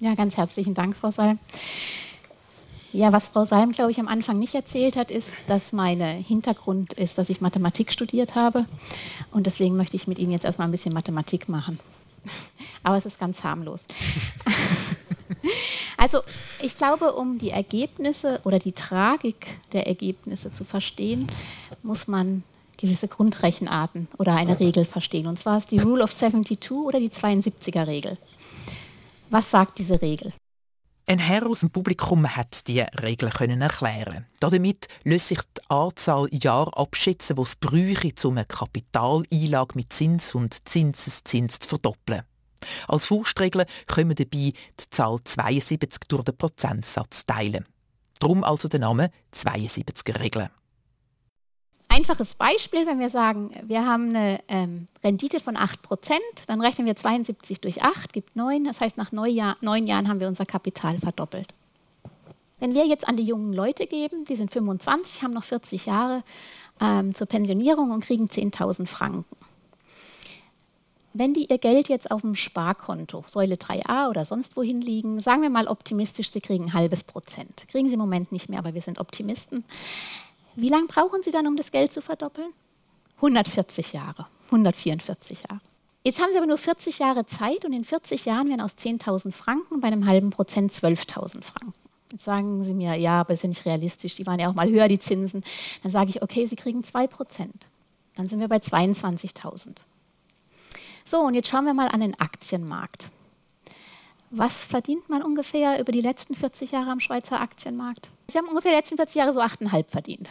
Ja, 0.00 0.14
ganz 0.14 0.36
herzlichen 0.36 0.74
Dank, 0.74 0.96
Frau 0.96 1.10
Salm. 1.10 1.38
Ja, 2.92 3.12
was 3.12 3.28
Frau 3.28 3.44
Salm, 3.44 3.72
glaube 3.72 3.90
ich, 3.90 4.00
am 4.00 4.08
Anfang 4.08 4.38
nicht 4.38 4.54
erzählt 4.54 4.96
hat, 4.96 5.10
ist, 5.10 5.28
dass 5.46 5.72
mein 5.72 6.00
Hintergrund 6.00 6.94
ist, 6.94 7.18
dass 7.18 7.28
ich 7.28 7.42
Mathematik 7.42 7.92
studiert 7.92 8.34
habe. 8.34 8.64
Und 9.30 9.46
deswegen 9.46 9.76
möchte 9.76 9.96
ich 9.96 10.08
mit 10.08 10.18
Ihnen 10.18 10.32
jetzt 10.32 10.46
erstmal 10.46 10.68
ein 10.68 10.72
bisschen 10.72 10.94
Mathematik 10.94 11.48
machen. 11.50 11.78
Aber 12.82 12.96
es 12.96 13.04
ist 13.04 13.20
ganz 13.20 13.42
harmlos. 13.42 13.80
also 15.98 16.20
ich 16.62 16.78
glaube, 16.78 17.12
um 17.12 17.38
die 17.38 17.50
Ergebnisse 17.50 18.40
oder 18.44 18.58
die 18.58 18.72
Tragik 18.72 19.46
der 19.72 19.86
Ergebnisse 19.86 20.52
zu 20.52 20.64
verstehen, 20.64 21.26
muss 21.82 22.08
man 22.08 22.42
gewisse 22.78 23.08
Grundrechenarten 23.08 24.08
oder 24.16 24.34
eine 24.34 24.58
Regel 24.60 24.86
verstehen. 24.86 25.26
Und 25.26 25.38
zwar 25.38 25.58
ist 25.58 25.70
die 25.70 25.78
Rule 25.78 26.04
of 26.04 26.16
72 26.16 26.70
oder 26.70 27.00
die 27.00 27.10
72er-Regel. 27.10 28.16
Was 29.28 29.50
sagt 29.50 29.78
diese 29.78 30.00
Regel? 30.00 30.32
Ein 31.10 31.20
Herr 31.20 31.46
aus 31.46 31.60
dem 31.60 31.70
Publikum 31.70 32.36
hat 32.36 32.68
die 32.68 32.80
Regeln 32.80 33.32
können 33.32 33.62
erklären. 33.62 34.26
Damit 34.40 34.88
lässt 35.04 35.28
sich 35.28 35.40
die 35.40 35.70
Anzahl 35.70 36.28
Jahre 36.30 36.76
abschätzen, 36.76 37.36
die 37.36 37.42
es 37.42 37.56
bräuchte, 37.56 38.28
um 38.28 38.36
eine 38.36 38.44
Kapitaleinlage 38.44 39.74
mit 39.74 39.90
Zins 39.90 40.34
und 40.34 40.68
Zinseszins 40.68 41.60
zu 41.60 41.68
verdoppeln. 41.70 42.24
Als 42.88 43.06
Faustregel 43.06 43.64
können 43.86 44.10
wir 44.10 44.16
dabei 44.16 44.52
die 44.52 44.90
Zahl 44.90 45.18
72 45.24 46.00
durch 46.08 46.24
den 46.24 46.36
Prozentsatz 46.36 47.24
teilen. 47.24 47.64
Darum 48.20 48.44
also 48.44 48.68
der 48.68 48.80
Name 48.80 49.10
72er-Regel 49.32 50.50
einfaches 51.98 52.36
Beispiel, 52.36 52.86
wenn 52.86 53.00
wir 53.00 53.10
sagen, 53.10 53.50
wir 53.64 53.84
haben 53.84 54.10
eine 54.10 54.40
ähm, 54.46 54.86
Rendite 55.02 55.40
von 55.40 55.56
8% 55.56 56.12
dann 56.46 56.60
rechnen 56.60 56.86
wir 56.86 56.94
72 56.94 57.60
durch 57.60 57.82
8, 57.82 58.12
gibt 58.12 58.36
9. 58.36 58.64
Das 58.64 58.80
heißt, 58.80 58.96
nach 58.96 59.10
neun, 59.10 59.54
neun 59.60 59.86
Jahren 59.86 60.08
haben 60.08 60.20
wir 60.20 60.28
unser 60.28 60.46
Kapital 60.46 60.98
verdoppelt. 61.00 61.48
Wenn 62.60 62.74
wir 62.74 62.86
jetzt 62.86 63.06
an 63.08 63.16
die 63.16 63.24
jungen 63.24 63.52
Leute 63.52 63.86
geben, 63.86 64.24
die 64.26 64.36
sind 64.36 64.52
25, 64.52 65.22
haben 65.22 65.32
noch 65.32 65.44
40 65.44 65.86
Jahre 65.86 66.22
ähm, 66.80 67.14
zur 67.16 67.26
Pensionierung 67.26 67.90
und 67.90 68.04
kriegen 68.04 68.26
10.000 68.26 68.86
Franken. 68.86 69.24
Wenn 71.14 71.34
die 71.34 71.46
ihr 71.46 71.58
Geld 71.58 71.88
jetzt 71.88 72.12
auf 72.12 72.20
dem 72.20 72.36
Sparkonto, 72.36 73.24
Säule 73.28 73.56
3a 73.56 74.08
oder 74.08 74.24
sonst 74.24 74.56
wohin 74.56 74.80
liegen, 74.80 75.18
sagen 75.18 75.42
wir 75.42 75.50
mal 75.50 75.66
optimistisch, 75.66 76.30
sie 76.30 76.40
kriegen 76.40 76.66
ein 76.66 76.74
halbes 76.74 77.02
Prozent. 77.02 77.66
Kriegen 77.68 77.88
sie 77.88 77.94
im 77.94 78.00
Moment 78.00 78.30
nicht 78.30 78.48
mehr, 78.48 78.60
aber 78.60 78.74
wir 78.74 78.82
sind 78.82 79.00
Optimisten. 79.00 79.64
Wie 80.60 80.70
lange 80.70 80.88
brauchen 80.88 81.22
Sie 81.22 81.30
dann, 81.30 81.46
um 81.46 81.56
das 81.56 81.70
Geld 81.70 81.92
zu 81.92 82.02
verdoppeln? 82.02 82.50
140 83.18 83.92
Jahre, 83.92 84.26
144 84.46 85.44
Jahre. 85.48 85.60
Jetzt 86.02 86.20
haben 86.20 86.32
Sie 86.32 86.36
aber 86.36 86.48
nur 86.48 86.58
40 86.58 86.98
Jahre 86.98 87.26
Zeit 87.26 87.64
und 87.64 87.72
in 87.72 87.84
40 87.84 88.24
Jahren 88.24 88.48
werden 88.48 88.60
aus 88.60 88.72
10.000 88.72 89.30
Franken 89.30 89.80
bei 89.80 89.86
einem 89.86 90.06
halben 90.06 90.30
Prozent 90.30 90.72
12.000 90.72 91.44
Franken. 91.44 91.74
Jetzt 92.10 92.24
sagen 92.24 92.64
Sie 92.64 92.74
mir, 92.74 92.96
ja, 92.96 93.20
aber 93.20 93.34
ist 93.34 93.44
ja 93.44 93.48
nicht 93.48 93.66
realistisch, 93.66 94.16
die 94.16 94.26
waren 94.26 94.40
ja 94.40 94.48
auch 94.48 94.54
mal 94.54 94.68
höher, 94.68 94.88
die 94.88 94.98
Zinsen. 94.98 95.44
Dann 95.84 95.92
sage 95.92 96.10
ich, 96.10 96.22
okay, 96.22 96.44
Sie 96.46 96.56
kriegen 96.56 96.82
2 96.82 97.06
Prozent. 97.06 97.66
Dann 98.16 98.28
sind 98.28 98.40
wir 98.40 98.48
bei 98.48 98.56
22.000. 98.56 99.76
So, 101.04 101.20
und 101.20 101.34
jetzt 101.34 101.48
schauen 101.48 101.66
wir 101.66 101.74
mal 101.74 101.86
an 101.86 102.00
den 102.00 102.18
Aktienmarkt. 102.18 103.10
Was 104.30 104.64
verdient 104.66 105.08
man 105.08 105.22
ungefähr 105.22 105.80
über 105.80 105.90
die 105.90 106.02
letzten 106.02 106.34
40 106.34 106.72
Jahre 106.72 106.90
am 106.90 107.00
Schweizer 107.00 107.40
Aktienmarkt? 107.40 108.10
Sie 108.30 108.36
haben 108.36 108.48
ungefähr 108.48 108.72
die 108.72 108.76
letzten 108.76 108.96
40 108.96 109.16
Jahre 109.16 109.32
so 109.32 109.40
8,5 109.40 109.86
verdient. 109.88 110.30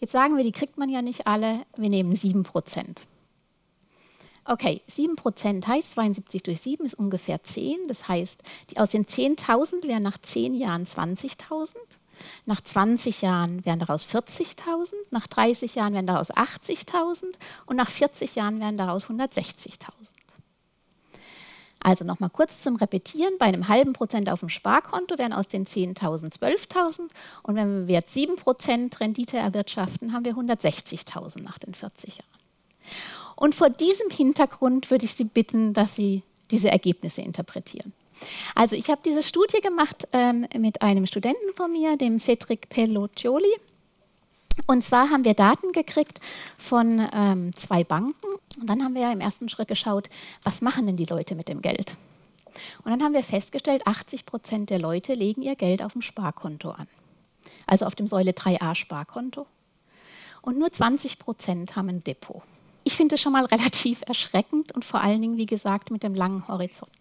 Jetzt 0.00 0.12
sagen 0.12 0.36
wir, 0.36 0.44
die 0.44 0.52
kriegt 0.52 0.78
man 0.78 0.88
ja 0.88 1.02
nicht 1.02 1.26
alle, 1.26 1.66
wir 1.76 1.90
nehmen 1.90 2.16
7 2.16 2.42
Prozent. 2.44 3.06
Okay, 4.44 4.80
7 4.88 5.16
Prozent 5.16 5.68
heißt 5.68 5.92
72 5.92 6.42
durch 6.42 6.60
7 6.62 6.84
ist 6.86 6.94
ungefähr 6.94 7.44
10. 7.44 7.86
Das 7.88 8.08
heißt, 8.08 8.40
die 8.70 8.78
aus 8.78 8.88
den 8.88 9.06
10.000 9.06 9.86
wären 9.86 10.02
nach 10.02 10.18
10 10.18 10.54
Jahren 10.54 10.86
20.000. 10.86 11.76
Nach 12.46 12.60
20 12.60 13.22
Jahren 13.22 13.64
wären 13.64 13.78
daraus 13.80 14.06
40.000, 14.06 14.92
nach 15.10 15.26
30 15.26 15.74
Jahren 15.74 15.94
wären 15.94 16.06
daraus 16.06 16.30
80.000 16.30 17.24
und 17.66 17.76
nach 17.76 17.90
40 17.90 18.34
Jahren 18.34 18.60
wären 18.60 18.76
daraus 18.76 19.08
160.000. 19.08 19.78
Also 21.82 22.04
nochmal 22.04 22.30
kurz 22.30 22.62
zum 22.62 22.76
Repetieren. 22.76 23.34
Bei 23.38 23.46
einem 23.46 23.68
halben 23.68 23.92
Prozent 23.92 24.30
auf 24.30 24.40
dem 24.40 24.48
Sparkonto 24.48 25.18
wären 25.18 25.32
aus 25.32 25.48
den 25.48 25.66
10.000 25.66 26.32
12.000 26.38 27.00
und 27.42 27.56
wenn 27.56 27.88
wir 27.88 27.96
jetzt 27.96 28.14
7 28.14 28.36
Prozent 28.36 29.00
Rendite 29.00 29.36
erwirtschaften, 29.36 30.12
haben 30.12 30.24
wir 30.24 30.34
160.000 30.34 31.42
nach 31.42 31.58
den 31.58 31.74
40 31.74 32.18
Jahren. 32.18 32.28
Und 33.36 33.54
vor 33.54 33.70
diesem 33.70 34.10
Hintergrund 34.10 34.90
würde 34.90 35.04
ich 35.04 35.14
Sie 35.14 35.24
bitten, 35.24 35.74
dass 35.74 35.96
Sie 35.96 36.22
diese 36.50 36.70
Ergebnisse 36.70 37.22
interpretieren. 37.22 37.92
Also 38.54 38.76
ich 38.76 38.88
habe 38.88 39.00
diese 39.04 39.22
Studie 39.22 39.60
gemacht 39.60 40.06
ähm, 40.12 40.46
mit 40.56 40.82
einem 40.82 41.06
Studenten 41.06 41.52
von 41.54 41.72
mir, 41.72 41.96
dem 41.96 42.18
Cedric 42.20 42.68
Pelloccioli. 42.68 43.52
Und 44.66 44.84
zwar 44.84 45.10
haben 45.10 45.24
wir 45.24 45.34
Daten 45.34 45.72
gekriegt 45.72 46.20
von 46.58 47.08
ähm, 47.12 47.56
zwei 47.56 47.84
Banken 47.84 48.31
und 48.62 48.70
dann 48.70 48.84
haben 48.84 48.94
wir 48.94 49.02
ja 49.02 49.12
im 49.12 49.20
ersten 49.20 49.48
Schritt 49.48 49.66
geschaut, 49.66 50.08
was 50.44 50.60
machen 50.60 50.86
denn 50.86 50.96
die 50.96 51.04
Leute 51.04 51.34
mit 51.34 51.48
dem 51.48 51.62
Geld? 51.62 51.96
Und 52.84 52.92
dann 52.92 53.02
haben 53.02 53.12
wir 53.12 53.24
festgestellt, 53.24 53.88
80 53.88 54.24
Prozent 54.24 54.70
der 54.70 54.78
Leute 54.78 55.14
legen 55.14 55.42
ihr 55.42 55.56
Geld 55.56 55.82
auf 55.82 55.94
dem 55.94 56.02
Sparkonto 56.02 56.70
an, 56.70 56.86
also 57.66 57.86
auf 57.86 57.96
dem 57.96 58.06
Säule 58.06 58.30
3a 58.30 58.76
Sparkonto. 58.76 59.46
Und 60.42 60.60
nur 60.60 60.70
20 60.70 61.18
Prozent 61.18 61.74
haben 61.74 61.88
ein 61.88 62.04
Depot. 62.04 62.42
Ich 62.84 62.94
finde 62.94 63.16
es 63.16 63.20
schon 63.20 63.32
mal 63.32 63.44
relativ 63.46 64.02
erschreckend 64.06 64.70
und 64.70 64.84
vor 64.84 65.00
allen 65.00 65.20
Dingen, 65.20 65.38
wie 65.38 65.46
gesagt, 65.46 65.90
mit 65.90 66.04
dem 66.04 66.14
langen 66.14 66.46
Horizont. 66.46 66.92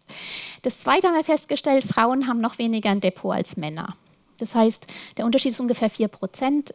Das 0.63 0.79
Zweite 0.79 1.09
haben 1.09 1.15
wir 1.15 1.23
festgestellt, 1.23 1.83
Frauen 1.83 2.27
haben 2.27 2.41
noch 2.41 2.57
weniger 2.57 2.89
ein 2.89 3.01
Depot 3.01 3.35
als 3.35 3.55
Männer. 3.55 3.95
Das 4.39 4.55
heißt, 4.55 4.87
der 5.17 5.27
Unterschied 5.27 5.51
ist 5.51 5.59
ungefähr 5.59 5.91
4 5.91 6.07
Prozent. 6.07 6.73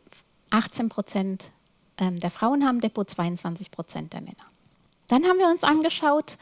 18 0.51 0.89
Prozent 0.89 1.51
ähm, 1.99 2.21
der 2.21 2.31
Frauen 2.31 2.65
haben 2.65 2.81
Depot, 2.81 3.11
22 3.11 3.73
Prozent 3.73 4.13
der 4.13 4.21
Männer. 4.21 4.47
Dann 5.09 5.25
haben 5.25 5.39
wir 5.39 5.49
uns 5.49 5.63
angeschaut, 5.63 6.37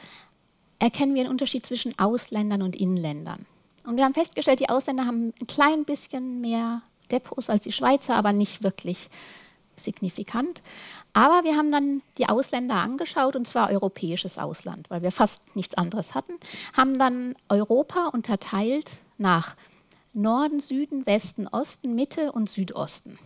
erkennen 0.78 1.14
wir 1.14 1.23
einen 1.23 1.30
Unterschied 1.30 1.66
zwischen 1.66 1.99
Ausländern 1.99 2.62
und 2.62 2.76
Inländern. 2.76 3.47
Und 3.87 3.97
wir 3.97 4.04
haben 4.04 4.14
festgestellt, 4.14 4.61
die 4.61 4.68
Ausländer 4.68 5.06
haben 5.06 5.35
ein 5.40 5.47
klein 5.47 5.85
bisschen 5.85 6.40
mehr 6.40 6.83
Depots 7.11 7.50
als 7.50 7.64
die 7.64 7.73
Schweizer, 7.73 8.14
aber 8.14 8.33
nicht 8.33 8.62
wirklich 8.62 9.11
signifikant. 9.76 10.62
Aber 11.12 11.44
wir 11.44 11.56
haben 11.56 11.71
dann 11.71 12.02
die 12.16 12.28
Ausländer 12.28 12.76
angeschaut, 12.76 13.37
und 13.37 13.47
zwar 13.47 13.71
europäisches 13.71 14.38
Ausland, 14.38 14.88
weil 14.88 15.02
wir 15.02 15.12
fast 15.12 15.42
nichts 15.54 15.75
anderes 15.75 16.14
hatten, 16.14 16.35
haben 16.73 16.99
dann 16.99 17.35
Europa 17.49 18.09
unterteilt 18.09 18.92
nach 19.18 19.56
Norden, 20.14 20.61
Süden, 20.61 21.06
Westen, 21.06 21.47
Osten, 21.49 21.94
Mitte 21.94 22.33
und 22.33 22.49
Südosten 22.49 23.18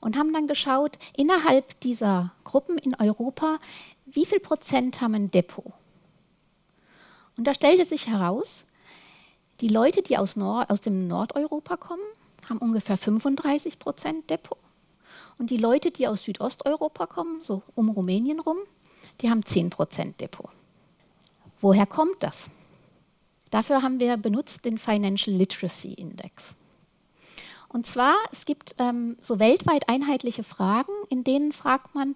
und 0.00 0.16
haben 0.16 0.32
dann 0.32 0.46
geschaut, 0.46 0.98
innerhalb 1.16 1.80
dieser 1.80 2.32
Gruppen 2.44 2.78
in 2.78 2.94
Europa, 2.94 3.58
wie 4.06 4.26
viel 4.26 4.40
Prozent 4.40 5.00
haben 5.00 5.14
ein 5.14 5.30
Depot. 5.30 5.72
Und 7.36 7.44
da 7.46 7.54
stellte 7.54 7.84
sich 7.84 8.06
heraus, 8.06 8.64
die 9.60 9.68
Leute, 9.68 10.02
die 10.02 10.16
aus, 10.16 10.36
Nord 10.36 10.70
aus 10.70 10.80
dem 10.80 11.06
Nordeuropa 11.08 11.76
kommen, 11.76 12.02
haben 12.48 12.58
ungefähr 12.58 12.96
35 12.96 13.78
Prozent 13.78 14.30
Depot. 14.30 14.58
Und 15.38 15.50
die 15.50 15.56
Leute, 15.56 15.90
die 15.90 16.06
aus 16.06 16.22
Südosteuropa 16.22 17.06
kommen, 17.06 17.42
so 17.42 17.62
um 17.74 17.90
Rumänien 17.90 18.40
rum, 18.40 18.58
die 19.20 19.30
haben 19.30 19.40
10% 19.40 20.16
Depot. 20.16 20.50
Woher 21.60 21.86
kommt 21.86 22.22
das? 22.22 22.50
Dafür 23.50 23.82
haben 23.82 24.00
wir 24.00 24.16
benutzt 24.16 24.64
den 24.64 24.78
Financial 24.78 25.34
Literacy 25.34 25.94
Index. 25.94 26.54
Und 27.76 27.84
zwar, 27.84 28.14
es 28.32 28.46
gibt 28.46 28.74
ähm, 28.78 29.18
so 29.20 29.38
weltweit 29.38 29.90
einheitliche 29.90 30.42
Fragen, 30.42 30.92
in 31.10 31.24
denen 31.24 31.52
fragt 31.52 31.94
man 31.94 32.14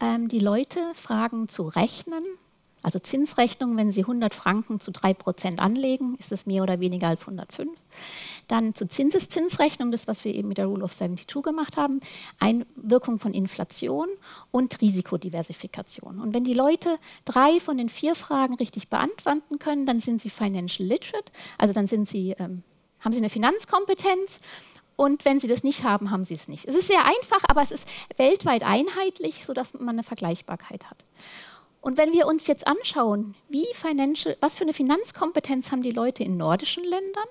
ähm, 0.00 0.28
die 0.28 0.38
Leute, 0.38 0.80
Fragen 0.94 1.50
zu 1.50 1.64
Rechnen, 1.64 2.24
also 2.82 2.98
Zinsrechnung, 2.98 3.76
wenn 3.76 3.92
Sie 3.92 4.00
100 4.00 4.32
Franken 4.32 4.80
zu 4.80 4.90
3 4.90 5.12
Prozent 5.12 5.60
anlegen, 5.60 6.16
ist 6.18 6.32
es 6.32 6.46
mehr 6.46 6.62
oder 6.62 6.80
weniger 6.80 7.08
als 7.08 7.20
105. 7.28 7.70
Dann 8.48 8.74
zu 8.74 8.88
Zinseszinsrechnung, 8.88 9.92
das, 9.92 10.06
was 10.06 10.24
wir 10.24 10.34
eben 10.34 10.48
mit 10.48 10.56
der 10.56 10.64
Rule 10.64 10.82
of 10.82 10.96
72 10.96 11.42
gemacht 11.42 11.76
haben, 11.76 12.00
Einwirkung 12.38 13.18
von 13.18 13.34
Inflation 13.34 14.08
und 14.50 14.80
Risikodiversifikation. 14.80 16.20
Und 16.20 16.32
wenn 16.32 16.44
die 16.44 16.54
Leute 16.54 16.96
drei 17.26 17.60
von 17.60 17.76
den 17.76 17.90
vier 17.90 18.14
Fragen 18.14 18.54
richtig 18.54 18.88
beantworten 18.88 19.58
können, 19.58 19.84
dann 19.84 20.00
sind 20.00 20.22
sie 20.22 20.30
financial 20.30 20.88
literate, 20.88 21.30
also 21.58 21.74
dann 21.74 21.86
sie, 21.86 22.34
ähm, 22.38 22.62
haben 23.00 23.12
sie 23.12 23.18
eine 23.18 23.28
Finanzkompetenz 23.28 24.38
und 24.96 25.24
wenn 25.24 25.40
Sie 25.40 25.48
das 25.48 25.62
nicht 25.62 25.84
haben, 25.84 26.10
haben 26.10 26.24
Sie 26.24 26.34
es 26.34 26.48
nicht. 26.48 26.66
Es 26.66 26.74
ist 26.74 26.88
sehr 26.88 27.04
einfach, 27.04 27.42
aber 27.48 27.62
es 27.62 27.72
ist 27.72 27.86
weltweit 28.16 28.62
einheitlich, 28.62 29.44
sodass 29.44 29.74
man 29.74 29.90
eine 29.90 30.02
Vergleichbarkeit 30.02 30.88
hat. 30.90 31.04
Und 31.80 31.98
wenn 31.98 32.12
wir 32.12 32.26
uns 32.28 32.46
jetzt 32.46 32.66
anschauen, 32.66 33.34
was 33.48 34.54
für 34.54 34.62
eine 34.62 34.72
Finanzkompetenz 34.72 35.72
haben 35.72 35.82
die 35.82 35.90
Leute 35.90 36.22
in 36.22 36.36
nordischen 36.36 36.84
Ländern 36.84 37.26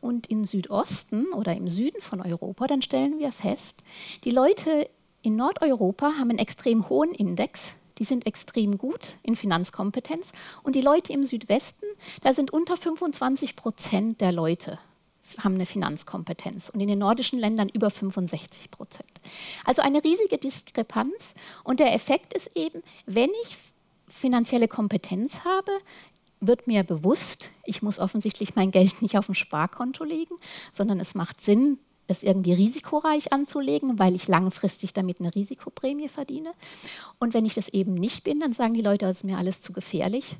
und 0.00 0.30
im 0.30 0.44
Südosten 0.44 1.32
oder 1.32 1.56
im 1.56 1.66
Süden 1.66 2.00
von 2.00 2.20
Europa, 2.20 2.68
dann 2.68 2.80
stellen 2.80 3.18
wir 3.18 3.32
fest, 3.32 3.74
die 4.22 4.30
Leute 4.30 4.88
in 5.22 5.34
Nordeuropa 5.34 6.12
haben 6.16 6.30
einen 6.30 6.38
extrem 6.38 6.88
hohen 6.88 7.12
Index, 7.12 7.72
die 7.98 8.04
sind 8.04 8.24
extrem 8.24 8.78
gut 8.78 9.16
in 9.24 9.34
Finanzkompetenz 9.34 10.30
und 10.62 10.76
die 10.76 10.80
Leute 10.80 11.12
im 11.12 11.24
Südwesten, 11.24 11.86
da 12.22 12.32
sind 12.32 12.52
unter 12.52 12.76
25 12.76 13.56
Prozent 13.56 14.20
der 14.20 14.30
Leute 14.30 14.78
haben 15.38 15.54
eine 15.54 15.66
Finanzkompetenz 15.66 16.68
und 16.70 16.80
in 16.80 16.88
den 16.88 16.98
nordischen 16.98 17.38
Ländern 17.38 17.68
über 17.68 17.90
65 17.90 18.70
Prozent. 18.70 19.08
Also 19.64 19.82
eine 19.82 20.02
riesige 20.02 20.38
Diskrepanz 20.38 21.34
und 21.64 21.80
der 21.80 21.94
Effekt 21.94 22.32
ist 22.32 22.50
eben, 22.54 22.82
wenn 23.06 23.30
ich 23.44 23.56
finanzielle 24.08 24.68
Kompetenz 24.68 25.40
habe, 25.44 25.70
wird 26.40 26.66
mir 26.66 26.84
bewusst, 26.84 27.50
ich 27.64 27.82
muss 27.82 27.98
offensichtlich 27.98 28.54
mein 28.54 28.70
Geld 28.70 29.02
nicht 29.02 29.18
auf 29.18 29.26
dem 29.26 29.34
Sparkonto 29.34 30.04
legen, 30.04 30.34
sondern 30.72 31.00
es 31.00 31.14
macht 31.14 31.40
Sinn, 31.40 31.78
es 32.06 32.22
irgendwie 32.22 32.54
risikoreich 32.54 33.32
anzulegen, 33.32 33.98
weil 33.98 34.14
ich 34.14 34.28
langfristig 34.28 34.94
damit 34.94 35.20
eine 35.20 35.34
Risikoprämie 35.34 36.08
verdiene. 36.08 36.52
Und 37.18 37.34
wenn 37.34 37.44
ich 37.44 37.54
das 37.54 37.68
eben 37.68 37.94
nicht 37.94 38.24
bin, 38.24 38.40
dann 38.40 38.54
sagen 38.54 38.74
die 38.74 38.82
Leute, 38.82 39.06
das 39.06 39.18
ist 39.18 39.24
mir 39.24 39.36
alles 39.36 39.60
zu 39.60 39.72
gefährlich, 39.72 40.36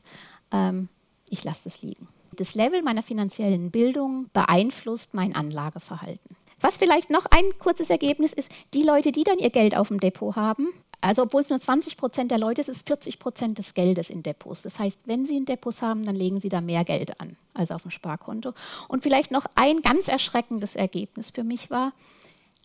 ähm, 0.50 0.88
ich 1.28 1.44
lasse 1.44 1.64
das 1.64 1.82
liegen. 1.82 2.08
Das 2.38 2.54
Level 2.54 2.82
meiner 2.82 3.02
finanziellen 3.02 3.72
Bildung 3.72 4.28
beeinflusst 4.32 5.12
mein 5.12 5.34
Anlageverhalten. 5.34 6.36
Was 6.60 6.76
vielleicht 6.76 7.10
noch 7.10 7.26
ein 7.26 7.44
kurzes 7.58 7.90
Ergebnis 7.90 8.32
ist, 8.32 8.48
die 8.74 8.84
Leute, 8.84 9.10
die 9.10 9.24
dann 9.24 9.40
ihr 9.40 9.50
Geld 9.50 9.76
auf 9.76 9.88
dem 9.88 9.98
Depot 9.98 10.36
haben, 10.36 10.68
also 11.00 11.22
obwohl 11.22 11.42
es 11.42 11.50
nur 11.50 11.60
20 11.60 11.96
Prozent 11.96 12.30
der 12.30 12.38
Leute 12.38 12.60
ist, 12.60 12.68
ist 12.68 12.86
40 12.86 13.18
Prozent 13.18 13.58
des 13.58 13.74
Geldes 13.74 14.08
in 14.08 14.22
Depots. 14.22 14.62
Das 14.62 14.78
heißt, 14.78 15.00
wenn 15.04 15.26
Sie 15.26 15.36
in 15.36 15.46
Depots 15.46 15.82
haben, 15.82 16.04
dann 16.04 16.14
legen 16.14 16.38
Sie 16.38 16.48
da 16.48 16.60
mehr 16.60 16.84
Geld 16.84 17.20
an 17.20 17.36
als 17.54 17.72
auf 17.72 17.82
dem 17.82 17.90
Sparkonto. 17.90 18.52
Und 18.86 19.02
vielleicht 19.02 19.32
noch 19.32 19.46
ein 19.56 19.82
ganz 19.82 20.06
erschreckendes 20.06 20.76
Ergebnis 20.76 21.32
für 21.32 21.42
mich 21.42 21.70
war, 21.70 21.92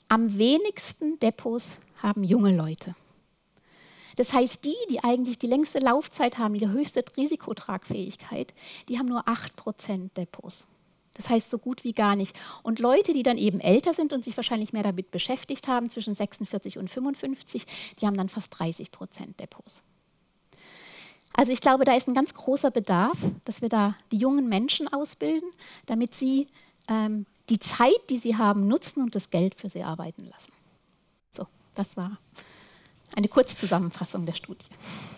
am 0.08 0.38
wenigsten 0.38 1.20
Depots 1.20 1.80
haben 2.04 2.24
junge 2.24 2.56
Leute. 2.56 2.94
Das 4.16 4.34
heißt, 4.34 4.64
die, 4.66 4.76
die 4.90 5.04
eigentlich 5.04 5.40
die 5.40 5.48
längste 5.48 5.80
Laufzeit 5.80 6.38
haben, 6.38 6.54
die 6.54 6.68
höchste 6.68 7.04
Risikotragfähigkeit, 7.18 8.54
die 8.90 9.00
haben 9.00 9.08
nur 9.08 9.28
8 9.28 9.56
Prozent 9.56 10.16
Depots. 10.18 10.66
Das 11.16 11.30
heißt 11.30 11.50
so 11.50 11.60
gut 11.60 11.84
wie 11.84 11.94
gar 11.94 12.16
nicht. 12.16 12.36
Und 12.64 12.80
Leute, 12.80 13.14
die 13.14 13.24
dann 13.24 13.38
eben 13.38 13.60
älter 13.60 13.94
sind 13.94 14.14
und 14.14 14.24
sich 14.24 14.36
wahrscheinlich 14.36 14.74
mehr 14.74 14.84
damit 14.84 15.12
beschäftigt 15.12 15.68
haben, 15.68 15.90
zwischen 15.90 16.16
46 16.16 16.78
und 16.78 16.90
55, 16.90 17.66
die 18.00 18.08
haben 18.08 18.18
dann 18.18 18.30
fast 18.30 18.48
30 18.58 18.92
Prozent 18.92 19.40
Depots. 19.40 19.84
Also 21.34 21.52
ich 21.52 21.62
glaube, 21.62 21.86
da 21.86 21.96
ist 21.96 22.08
ein 22.08 22.14
ganz 22.14 22.34
großer 22.34 22.72
Bedarf, 22.72 23.18
dass 23.46 23.62
wir 23.62 23.70
da 23.70 23.96
die 24.12 24.18
jungen 24.18 24.50
Menschen 24.50 24.88
ausbilden, 24.88 25.50
damit 25.86 26.14
sie 26.16 26.48
ähm, 26.88 27.26
die 27.50 27.60
Zeit, 27.60 28.10
die 28.10 28.20
sie 28.20 28.38
haben, 28.38 28.68
nutzen 28.68 29.02
und 29.02 29.16
das 29.16 29.30
Geld 29.30 29.56
für 29.56 29.70
sie 29.70 29.84
arbeiten 29.84 30.26
lassen. 30.26 30.52
So, 31.36 31.48
das 31.76 31.98
war 31.98 32.20
eine 33.16 33.28
Kurzzusammenfassung 33.28 34.26
der 34.26 34.34
Studie. 34.34 34.66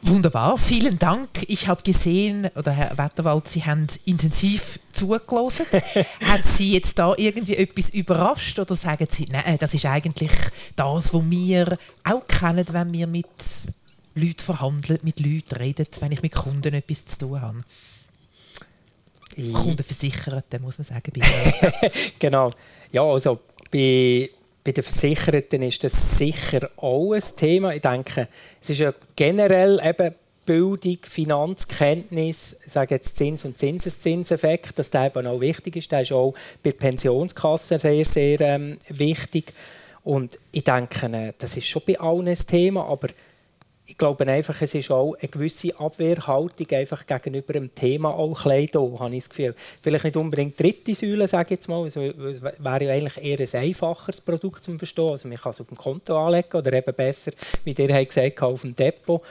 Wunderbar, 0.01 0.57
vielen 0.57 0.99
Dank. 0.99 1.29
Ich 1.47 1.67
habe 1.67 1.81
gesehen, 1.81 2.49
oder 2.55 2.71
Herr 2.71 2.97
Wetterwald, 2.97 3.47
Sie 3.47 3.63
haben 3.63 3.87
intensiv 4.05 4.79
zugelassen. 4.91 5.65
Hat 6.25 6.45
Sie 6.45 6.73
jetzt 6.73 6.99
da 6.99 7.13
irgendwie 7.17 7.55
etwas 7.55 7.89
überrascht 7.89 8.59
oder 8.59 8.75
sagen 8.75 9.07
Sie, 9.09 9.27
nein, 9.31 9.57
das 9.59 9.73
ist 9.73 9.85
eigentlich 9.85 10.31
das, 10.75 11.13
was 11.13 11.29
wir 11.29 11.77
auch 12.03 12.27
kennen, 12.27 12.65
wenn 12.71 12.93
wir 12.93 13.07
mit 13.07 13.27
Leuten 14.15 14.39
verhandeln, 14.39 14.99
mit 15.03 15.19
Leuten 15.19 15.55
reden, 15.55 15.87
wenn 15.99 16.11
ich 16.11 16.21
mit 16.21 16.33
Kunden 16.33 16.73
etwas 16.73 17.05
zu 17.05 17.19
tun 17.19 17.41
habe? 17.41 17.63
Kundenversichert, 19.35 20.61
muss 20.61 20.77
man 20.77 20.85
sagen. 20.85 21.11
genau. 22.19 22.51
Ja, 22.91 23.03
also 23.03 23.39
bei 23.69 24.29
bei 24.65 24.71
den 24.71 24.83
Versicherten 24.83 25.61
ist 25.61 25.83
das 25.83 26.17
sicher 26.17 26.71
auch 26.77 27.13
ein 27.13 27.21
Thema. 27.37 27.75
Ich 27.75 27.81
denke, 27.81 28.27
es 28.59 28.71
ist 28.71 28.79
ja 28.79 28.93
generell 29.15 29.79
eben 29.81 30.15
Bildung, 30.43 30.97
Finanzkenntnis, 31.03 32.61
ich 32.65 32.71
sage 32.71 32.95
jetzt 32.95 33.15
Zins- 33.15 33.45
und 33.45 33.59
Zinseszinseffekt, 33.59 34.77
dass 34.79 34.89
der 34.89 35.05
eben 35.05 35.27
auch 35.27 35.39
wichtig 35.39 35.75
ist. 35.75 35.91
Der 35.91 36.01
ist 36.01 36.11
auch 36.11 36.33
bei 36.63 36.71
Pensionskassen 36.71 37.77
sehr, 37.77 38.05
sehr 38.05 38.41
ähm, 38.41 38.79
wichtig. 38.89 39.53
Und 40.03 40.39
ich 40.51 40.63
denke, 40.63 41.05
äh, 41.15 41.33
das 41.37 41.57
ist 41.57 41.67
schon 41.67 41.83
bei 41.85 41.99
allen 41.99 42.27
ein 42.27 42.35
Thema, 42.35 42.85
aber 42.85 43.09
ich 43.87 43.97
glaube 43.97 44.25
einfach, 44.25 44.59
es 44.61 44.73
ist 44.73 44.89
auch 44.89 45.15
eine 45.15 45.29
gewisse 45.29 45.77
Abwehrhaltung 45.79 46.67
einfach 46.71 47.05
gegenüber 47.05 47.53
dem 47.53 47.73
Thema 47.75 48.09
auch 48.09 48.41
da, 48.43 48.49
habe 48.49 49.15
ich 49.15 49.23
das 49.23 49.29
Gefühl. 49.29 49.55
Vielleicht 49.81 50.05
nicht 50.05 50.17
unbedingt 50.17 50.59
dritte 50.59 50.95
Säule, 50.95 51.27
sage 51.27 51.45
ich 51.45 51.51
jetzt 51.51 51.69
mal. 51.69 51.85
Es 51.85 51.95
wäre 51.95 52.83
ja 52.83 52.93
eigentlich 52.93 53.23
eher 53.23 53.39
ein 53.39 53.61
einfacheres 53.67 54.21
Produkt 54.21 54.63
zum 54.63 54.79
Verstehen. 54.79 55.09
Also 55.09 55.27
man 55.27 55.37
kann 55.37 55.51
es 55.51 55.61
auf 55.61 55.67
dem 55.67 55.77
Konto 55.77 56.17
anlegen 56.17 56.57
oder 56.57 56.73
eben 56.73 56.93
besser, 56.95 57.31
wie 57.63 57.73
ihr 57.73 58.05
gesagt 58.05 58.41
auf 58.41 58.61
dem 58.61 58.75
Depot. 58.75 59.21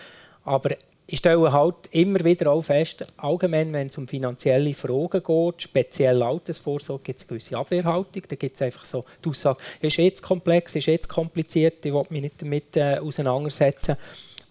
Aber 0.44 0.70
ich 1.06 1.18
stelle 1.18 1.52
halt 1.52 1.74
immer 1.90 2.24
wieder 2.24 2.50
auch 2.50 2.62
fest, 2.62 3.04
allgemein, 3.16 3.72
wenn 3.72 3.88
es 3.88 3.98
um 3.98 4.08
finanzielle 4.08 4.72
Fragen 4.72 5.22
geht, 5.22 5.62
speziell 5.62 6.22
Altersvorsorge, 6.22 7.02
gibt 7.02 7.18
es 7.18 7.24
eine 7.24 7.28
gewisse 7.28 7.58
Abwehrhaltung. 7.58 8.22
Da 8.26 8.36
gibt 8.36 8.54
es 8.54 8.62
einfach 8.62 8.84
so 8.84 9.04
die 9.22 9.28
Aussage, 9.28 9.58
ist 9.80 9.96
jetzt 9.96 10.22
komplex, 10.22 10.76
ist 10.76 10.86
jetzt 10.86 11.08
kompliziert, 11.08 11.84
ich 11.84 11.92
will 11.92 12.02
mich 12.08 12.22
nicht 12.22 12.40
damit 12.40 12.76
äh, 12.76 12.98
auseinandersetzen. 12.98 13.96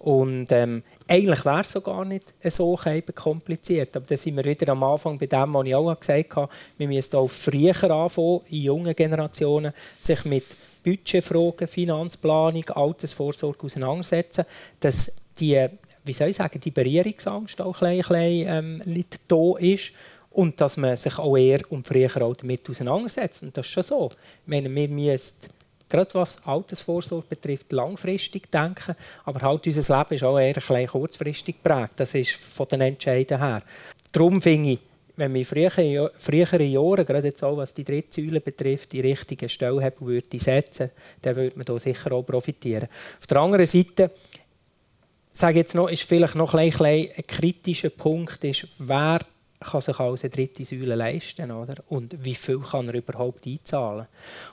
Und 0.03 0.51
ähm, 0.51 0.83
eigentlich 1.07 1.45
wäre 1.45 1.61
es 1.61 1.71
so 1.71 1.79
gar 1.79 2.03
nicht 2.03 2.33
so 2.43 2.77
kompliziert. 3.15 3.95
Aber 3.95 4.05
da 4.05 4.17
sind 4.17 4.35
wir 4.35 4.43
wieder 4.43 4.73
am 4.73 4.83
Anfang 4.83 5.17
bei 5.17 5.27
dem, 5.27 5.53
was 5.53 5.65
ich 5.65 5.75
auch 5.75 5.97
gesagt 5.97 6.35
habe. 6.35 6.51
Wir 6.77 6.87
müssen 6.89 7.15
auch 7.15 7.29
früher 7.29 7.89
anfangen, 7.89 8.41
in 8.49 8.63
jungen 8.63 8.95
Generationen, 8.95 9.71
sich 10.01 10.25
mit 10.25 10.43
Budgetfragen, 10.83 11.69
Finanzplanung, 11.69 12.69
Altersvorsorge 12.71 13.63
auseinandersetzen, 13.63 14.43
dass 14.81 15.15
die, 15.39 15.67
wie 16.03 16.13
soll 16.13 16.27
ich 16.27 16.35
sagen, 16.35 16.59
die 16.59 16.71
Berührungsangst 16.71 17.61
auch 17.61 17.81
ein 17.81 17.97
bisschen, 17.99 18.81
ähm, 18.85 19.05
da 19.29 19.57
ist 19.57 19.93
und 20.31 20.59
dass 20.59 20.75
man 20.75 20.97
sich 20.97 21.17
auch 21.17 21.37
eher 21.37 21.61
und 21.69 21.87
früher 21.87 22.21
auch 22.21 22.35
damit 22.35 22.69
auseinandersetzt. 22.69 23.43
Und 23.43 23.55
das 23.55 23.67
ist 23.67 23.71
schon 23.71 23.83
so. 23.83 24.11
Ich 24.11 24.47
meine, 24.47 24.69
wir 24.69 24.89
müssen 24.89 25.33
gerade 25.93 26.13
was 26.15 26.45
Altersvorsorge 26.45 27.27
betrifft, 27.29 27.71
langfristig 27.71 28.51
denken. 28.51 28.95
Aber 29.25 29.41
halt 29.41 29.67
unser 29.67 29.97
Leben 29.97 30.15
ist 30.15 30.23
auch 30.23 30.39
eher 30.39 30.55
ein 30.69 30.87
kurzfristig 30.87 31.61
geprägt. 31.61 31.93
Das 31.97 32.15
ist 32.15 32.31
von 32.31 32.67
den 32.67 32.81
Entscheiden 32.81 33.37
her. 33.37 33.61
Darum 34.11 34.41
finde 34.41 34.71
ich, 34.71 34.79
wenn 35.15 35.31
man 35.31 35.41
in 35.41 35.45
früheren, 35.45 36.71
Jahren, 36.71 37.05
gerade 37.05 37.27
jetzt 37.27 37.43
auch 37.43 37.57
was 37.57 37.73
die 37.73 37.83
dritte 37.83 38.21
Säule 38.21 38.41
betrifft, 38.41 38.91
die 38.91 39.01
richtigen 39.01 39.47
Stellhebel 39.47 40.07
würde 40.07 40.39
setzen, 40.39 40.89
dann 41.21 41.35
würde 41.35 41.55
man 41.55 41.65
da 41.65 41.77
sicher 41.77 42.11
auch 42.11 42.23
profitieren. 42.23 42.87
Auf 43.19 43.27
der 43.27 43.37
anderen 43.37 43.65
Seite, 43.67 44.09
sage 45.31 45.59
jetzt 45.59 45.75
noch, 45.75 45.89
ist 45.89 46.03
vielleicht 46.03 46.35
noch 46.35 46.55
ein, 46.55 46.73
ein, 46.73 47.07
ein 47.15 47.27
kritischer 47.27 47.91
Punkt, 47.91 48.43
ist, 48.43 48.67
wer 48.79 49.19
kann 49.63 49.81
sich 49.81 49.99
als 49.99 50.23
eine 50.23 50.29
dritte 50.29 50.65
Säule 50.65 50.95
leisten 50.95 51.51
oder? 51.51 51.75
und 51.89 52.23
wie 52.23 52.35
viel 52.35 52.59
kann 52.59 52.87
er 52.87 52.95
überhaupt 52.95 53.45
einzahlen. 53.45 54.07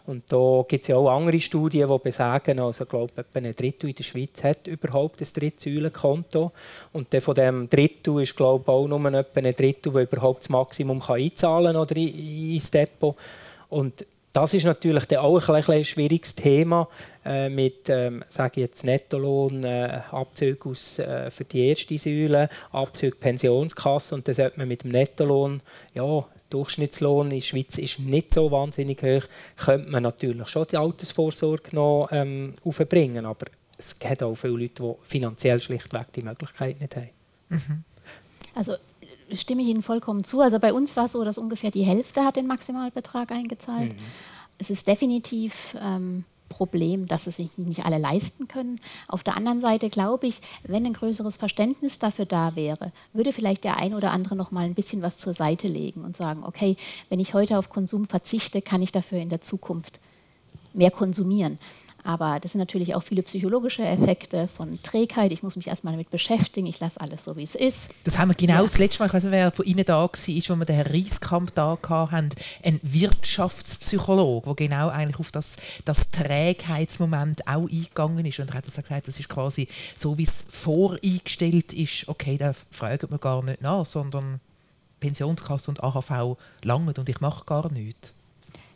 Und 0.07 0.25
da 0.29 0.64
gibt 0.66 0.85
es 0.85 0.88
ja 0.88 0.96
auch 0.96 1.11
andere 1.11 1.40
Studien, 1.40 1.88
die 1.88 1.99
besagen, 1.99 2.59
also 2.59 2.85
ich 2.85 2.90
glaube, 2.90 3.12
etwa 3.16 3.38
ein 3.38 3.55
Drittel 3.55 3.90
in 3.90 3.96
der 3.96 4.05
Schweiz 4.05 4.42
hat 4.42 4.66
überhaupt 4.66 5.20
ein 5.20 5.29
Drittsäulenkonto 5.33 6.53
und 6.92 7.14
von 7.14 7.35
dem 7.35 7.68
Drittel 7.68 8.23
ist 8.23 8.37
glaube 8.37 8.64
ich, 8.64 8.68
auch 8.68 8.87
nur 8.87 9.12
etwa 9.12 9.40
ein 9.40 9.55
Drittel, 9.55 9.92
der 9.92 10.03
überhaupt 10.03 10.44
das 10.44 10.49
Maximum 10.49 11.01
kann 11.01 11.16
einzahlen 11.16 11.77
oder 11.77 11.96
ins 11.96 12.70
Depot. 12.70 13.16
Und 13.68 14.05
Das 14.33 14.55
ist 14.55 14.64
natürlich 14.64 15.19
auch 15.19 15.49
ein, 15.49 15.64
ein 15.64 15.85
schwieriges 15.85 16.37
Thema 16.37 16.88
äh, 17.25 17.49
mit, 17.49 17.88
ähm, 17.88 18.25
sage 18.29 18.61
jetzt 18.61 18.85
Nettolohn, 18.85 19.64
äh, 19.64 20.03
Abzüge 20.11 20.69
aus, 20.69 21.01
äh, 21.01 21.31
für 21.33 21.45
die 21.45 21.69
erste 21.69 21.99
Säule, 21.99 22.49
Abzüge 22.71 23.16
Pensionskasse 23.16 24.14
und 24.14 24.29
dann 24.29 24.35
sollte 24.37 24.59
man 24.59 24.69
mit 24.69 24.85
dem 24.85 24.93
Nettolohn, 24.93 25.61
ja, 25.95 26.25
Durchschnittslohn 26.49 27.29
in 27.31 27.38
der 27.38 27.40
Schweiz 27.40 27.79
ist 27.79 28.01
nicht 28.01 28.35
so 28.35 28.51
wahnsinnig 28.51 29.03
hoch, 29.03 29.23
könnte 29.57 29.90
man 29.90 30.03
natürlich 30.03 30.49
schon 30.49 30.66
die 30.71 30.77
Altersvorsorge 30.77 31.75
noch 31.75 32.09
ähm, 32.11 32.55
aufbringen, 32.64 33.25
aber 33.27 33.47
es 33.79 33.99
gibt 33.99 34.23
auch 34.23 34.35
viele 34.35 34.55
Leute, 34.55 34.83
die 34.83 34.95
finanziell 35.05 35.61
schlichtweg 35.61 36.12
die 36.12 36.23
Möglichkeit 36.23 36.81
nicht 36.81 36.97
haben. 36.97 37.11
Mhm. 37.49 37.85
Also 38.55 38.77
stimme 39.35 39.62
ich 39.62 39.69
Ihnen 39.69 39.83
vollkommen 39.83 40.25
zu. 40.25 40.40
Also 40.40 40.59
bei 40.59 40.73
uns 40.73 40.97
war 40.97 41.07
es 41.07 41.12
so, 41.12 41.25
dass 41.25 41.38
ungefähr 41.38 41.71
die 41.71 41.83
Hälfte 41.83 42.25
hat 42.25 42.37
den 42.37 42.47
Maximalbetrag 42.47 43.33
eingezahlt. 43.33 43.93
Mhm. 43.93 44.05
Es 44.59 44.71
ist 44.71 44.87
definitiv 44.87 45.77
ähm, 45.81 46.25
Problem, 46.51 47.07
dass 47.07 47.27
es 47.27 47.37
sich 47.37 47.57
nicht 47.57 47.87
alle 47.87 47.97
leisten 47.97 48.47
können. 48.47 48.81
Auf 49.09 49.23
der 49.23 49.37
anderen 49.37 49.62
Seite 49.62 49.88
glaube 49.88 50.27
ich, 50.27 50.40
wenn 50.64 50.85
ein 50.85 50.93
größeres 50.93 51.38
Verständnis 51.38 51.99
dafür 51.99 52.27
da 52.27 52.55
wäre, 52.57 52.93
würde 53.14 53.33
vielleicht 53.33 53.64
der 53.64 53.79
ein 53.79 53.95
oder 53.95 54.11
andere 54.11 54.37
noch 54.37 54.51
mal 54.51 54.66
ein 54.66 54.75
bisschen 54.75 55.01
was 55.01 55.16
zur 55.16 55.33
Seite 55.33 55.69
legen 55.69 56.05
und 56.05 56.19
sagen, 56.19 56.45
okay, 56.45 56.77
wenn 57.09 57.21
ich 57.21 57.33
heute 57.33 57.57
auf 57.57 57.71
Konsum 57.71 58.07
verzichte, 58.07 58.61
kann 58.61 58.83
ich 58.83 58.93
dafür 58.93 59.19
in 59.19 59.31
der 59.31 59.40
Zukunft 59.40 60.01
mehr 60.75 60.90
konsumieren. 60.90 61.59
Aber 62.04 62.40
das 62.40 62.52
sind 62.52 62.58
natürlich 62.58 62.94
auch 62.94 63.02
viele 63.02 63.22
psychologische 63.22 63.82
Effekte 63.82 64.48
von 64.48 64.82
Trägheit. 64.82 65.32
Ich 65.32 65.42
muss 65.42 65.56
mich 65.56 65.68
erstmal 65.68 65.92
damit 65.92 66.10
beschäftigen. 66.10 66.66
Ich 66.66 66.80
lasse 66.80 67.00
alles 67.00 67.24
so, 67.24 67.36
wie 67.36 67.44
es 67.44 67.54
ist. 67.54 67.78
Das 68.04 68.18
haben 68.18 68.28
wir 68.30 68.34
genau 68.34 68.54
ja. 68.54 68.62
das 68.62 68.78
letzte 68.78 69.00
Mal, 69.00 69.06
ich 69.06 69.14
weiß 69.14 69.24
nicht, 69.24 69.32
wer 69.32 69.52
von 69.52 69.66
Ihnen 69.66 69.84
da 69.84 69.94
war, 69.94 70.10
als 70.10 70.26
wir 70.28 70.64
den 70.64 70.74
Herrn 70.74 70.86
Rieskamp 70.86 71.54
da 71.54 71.78
hatten, 71.90 72.30
ein 72.62 72.80
Wirtschaftspsychologe, 72.82 74.54
der 74.54 74.68
genau 74.68 74.88
eigentlich 74.88 75.18
auf 75.18 75.32
das, 75.32 75.56
das 75.84 76.10
Trägheitsmoment 76.10 77.46
auch 77.46 77.68
eingegangen 77.68 78.24
ist. 78.24 78.40
Und 78.40 78.50
er 78.50 78.54
hat 78.54 78.66
das 78.66 78.76
gesagt, 78.76 79.08
das 79.08 79.18
ist 79.18 79.28
quasi 79.28 79.68
so, 79.96 80.18
wie 80.18 80.24
es 80.24 80.44
voreingestellt 80.48 81.72
ist. 81.72 82.08
Okay, 82.08 82.38
da 82.38 82.54
fragt 82.70 83.10
man 83.10 83.20
gar 83.20 83.42
nicht 83.42 83.62
nach, 83.62 83.86
sondern 83.86 84.40
Pensionskasse 85.00 85.70
und 85.70 85.82
AHV 85.82 86.36
langen 86.62 86.94
und 86.96 87.08
ich 87.08 87.20
mache 87.20 87.44
gar 87.44 87.70
nichts. 87.72 88.12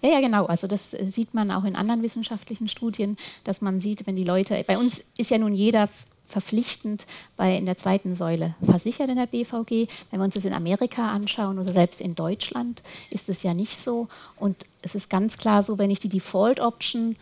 Ja, 0.04 0.10
ja, 0.10 0.20
genau. 0.20 0.44
Also 0.44 0.66
das 0.66 0.92
äh, 0.92 1.10
sieht 1.10 1.32
man 1.32 1.50
auch 1.50 1.64
in 1.64 1.76
anderen 1.76 2.02
wissenschaftlichen 2.02 2.68
Studien, 2.68 3.16
dass 3.44 3.62
man 3.62 3.80
sieht, 3.80 4.06
wenn 4.06 4.16
die 4.16 4.24
Leute, 4.24 4.62
bei 4.66 4.76
uns 4.76 5.02
ist 5.16 5.30
ja 5.30 5.38
nun 5.38 5.54
jeder 5.54 5.88
verpflichtend 6.28 7.06
bei 7.38 7.56
in 7.56 7.64
der 7.64 7.78
zweiten 7.78 8.14
Säule 8.14 8.54
versichert 8.62 9.08
in 9.08 9.16
der 9.16 9.26
BVG. 9.26 9.88
Wenn 10.10 10.20
wir 10.20 10.24
uns 10.24 10.34
das 10.34 10.44
in 10.44 10.52
Amerika 10.52 11.10
anschauen 11.10 11.58
oder 11.58 11.72
selbst 11.72 12.02
in 12.02 12.14
Deutschland, 12.14 12.82
ist 13.08 13.30
es 13.30 13.42
ja 13.42 13.54
nicht 13.54 13.78
so. 13.78 14.08
Und 14.36 14.66
es 14.82 14.94
ist 14.94 15.08
ganz 15.08 15.38
klar 15.38 15.62
so, 15.62 15.78
wenn 15.78 15.90
ich 15.90 16.00
die 16.00 16.10
Default 16.10 16.60
Option 16.60 17.16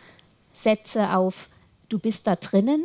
setze 0.53 1.15
auf, 1.15 1.47
du 1.87 1.99
bist 1.99 2.27
da 2.27 2.35
drinnen 2.35 2.83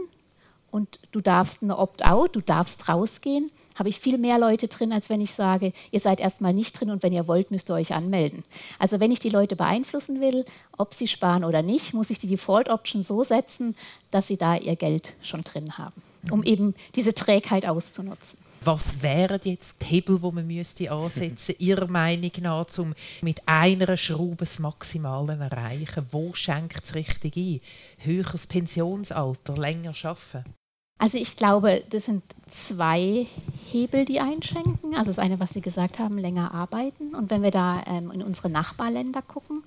und 0.70 1.00
du 1.10 1.20
darfst 1.20 1.60
eine 1.60 1.76
Opt-out, 1.76 2.36
du 2.36 2.40
darfst 2.40 2.88
rausgehen, 2.88 3.50
habe 3.78 3.88
ich 3.88 4.00
viel 4.00 4.18
mehr 4.18 4.38
Leute 4.38 4.68
drin, 4.68 4.92
als 4.92 5.08
wenn 5.08 5.20
ich 5.20 5.32
sage, 5.32 5.72
ihr 5.90 6.00
seid 6.00 6.20
erstmal 6.20 6.52
nicht 6.52 6.78
drin 6.78 6.90
und 6.90 7.02
wenn 7.02 7.12
ihr 7.12 7.28
wollt, 7.28 7.50
müsst 7.50 7.70
ihr 7.70 7.74
euch 7.74 7.94
anmelden. 7.94 8.44
Also 8.78 8.98
wenn 9.00 9.12
ich 9.12 9.20
die 9.20 9.30
Leute 9.30 9.56
beeinflussen 9.56 10.20
will, 10.20 10.44
ob 10.76 10.94
sie 10.94 11.06
sparen 11.06 11.44
oder 11.44 11.62
nicht, 11.62 11.94
muss 11.94 12.10
ich 12.10 12.18
die 12.18 12.26
Default 12.26 12.68
Option 12.68 13.02
so 13.02 13.22
setzen, 13.22 13.76
dass 14.10 14.26
sie 14.26 14.36
da 14.36 14.56
ihr 14.56 14.76
Geld 14.76 15.14
schon 15.22 15.42
drin 15.42 15.78
haben, 15.78 16.02
um 16.30 16.42
eben 16.42 16.74
diese 16.94 17.14
Trägheit 17.14 17.66
auszunutzen. 17.66 18.38
Was 18.60 19.02
wären 19.02 19.40
jetzt 19.44 19.76
die 19.80 19.86
Hebel, 19.86 20.18
die 20.18 20.32
man 20.32 20.46
müsste 20.46 20.90
ansetzen 20.90 21.30
müsste, 21.30 21.52
Ihrer 21.58 21.86
Meinung 21.86 22.32
nach, 22.40 22.66
um 22.78 22.94
mit 23.22 23.40
einer 23.46 23.96
Schraube 23.96 24.36
das 24.38 24.58
Maximale 24.58 25.36
zu 25.36 25.42
erreichen? 25.42 26.06
Wo 26.10 26.34
schenkt 26.34 26.84
es 26.84 26.94
richtig 26.94 27.36
ein? 27.36 27.60
Höheres 27.98 28.48
Pensionsalter, 28.48 29.56
länger 29.56 29.94
arbeiten? 30.02 30.44
Also 30.98 31.16
ich 31.16 31.36
glaube, 31.36 31.84
das 31.90 32.06
sind 32.06 32.22
zwei 32.50 33.26
Hebel, 33.70 34.04
die 34.04 34.20
einschränken. 34.20 34.94
Also 34.94 35.10
das 35.10 35.18
eine, 35.18 35.38
was 35.38 35.50
Sie 35.50 35.60
gesagt 35.60 35.98
haben, 35.98 36.18
länger 36.18 36.52
arbeiten. 36.52 37.14
Und 37.14 37.30
wenn 37.30 37.42
wir 37.42 37.50
da 37.50 37.82
ähm, 37.86 38.10
in 38.10 38.22
unsere 38.22 38.48
Nachbarländer 38.48 39.22
gucken, 39.22 39.62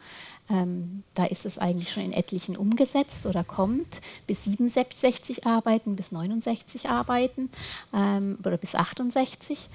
ähm, 0.49 1.03
da 1.13 1.25
ist 1.25 1.45
es 1.45 1.57
eigentlich 1.57 1.91
schon 1.91 2.03
in 2.03 2.13
etlichen 2.13 2.57
umgesetzt 2.57 3.25
oder 3.25 3.43
kommt. 3.43 4.01
Bis 4.27 4.43
67 4.43 5.45
arbeiten, 5.45 5.95
bis 5.95 6.11
69 6.11 6.89
arbeiten 6.89 7.49
ähm, 7.93 8.37
oder 8.43 8.57
bis 8.57 8.75
68. 8.75 9.69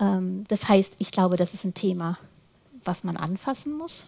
Ähm, 0.00 0.44
das 0.48 0.68
heißt, 0.68 0.94
ich 0.98 1.12
glaube, 1.12 1.36
das 1.36 1.54
ist 1.54 1.64
ein 1.64 1.74
Thema, 1.74 2.18
was 2.84 3.04
man 3.04 3.16
anfassen 3.16 3.76
muss. 3.76 4.04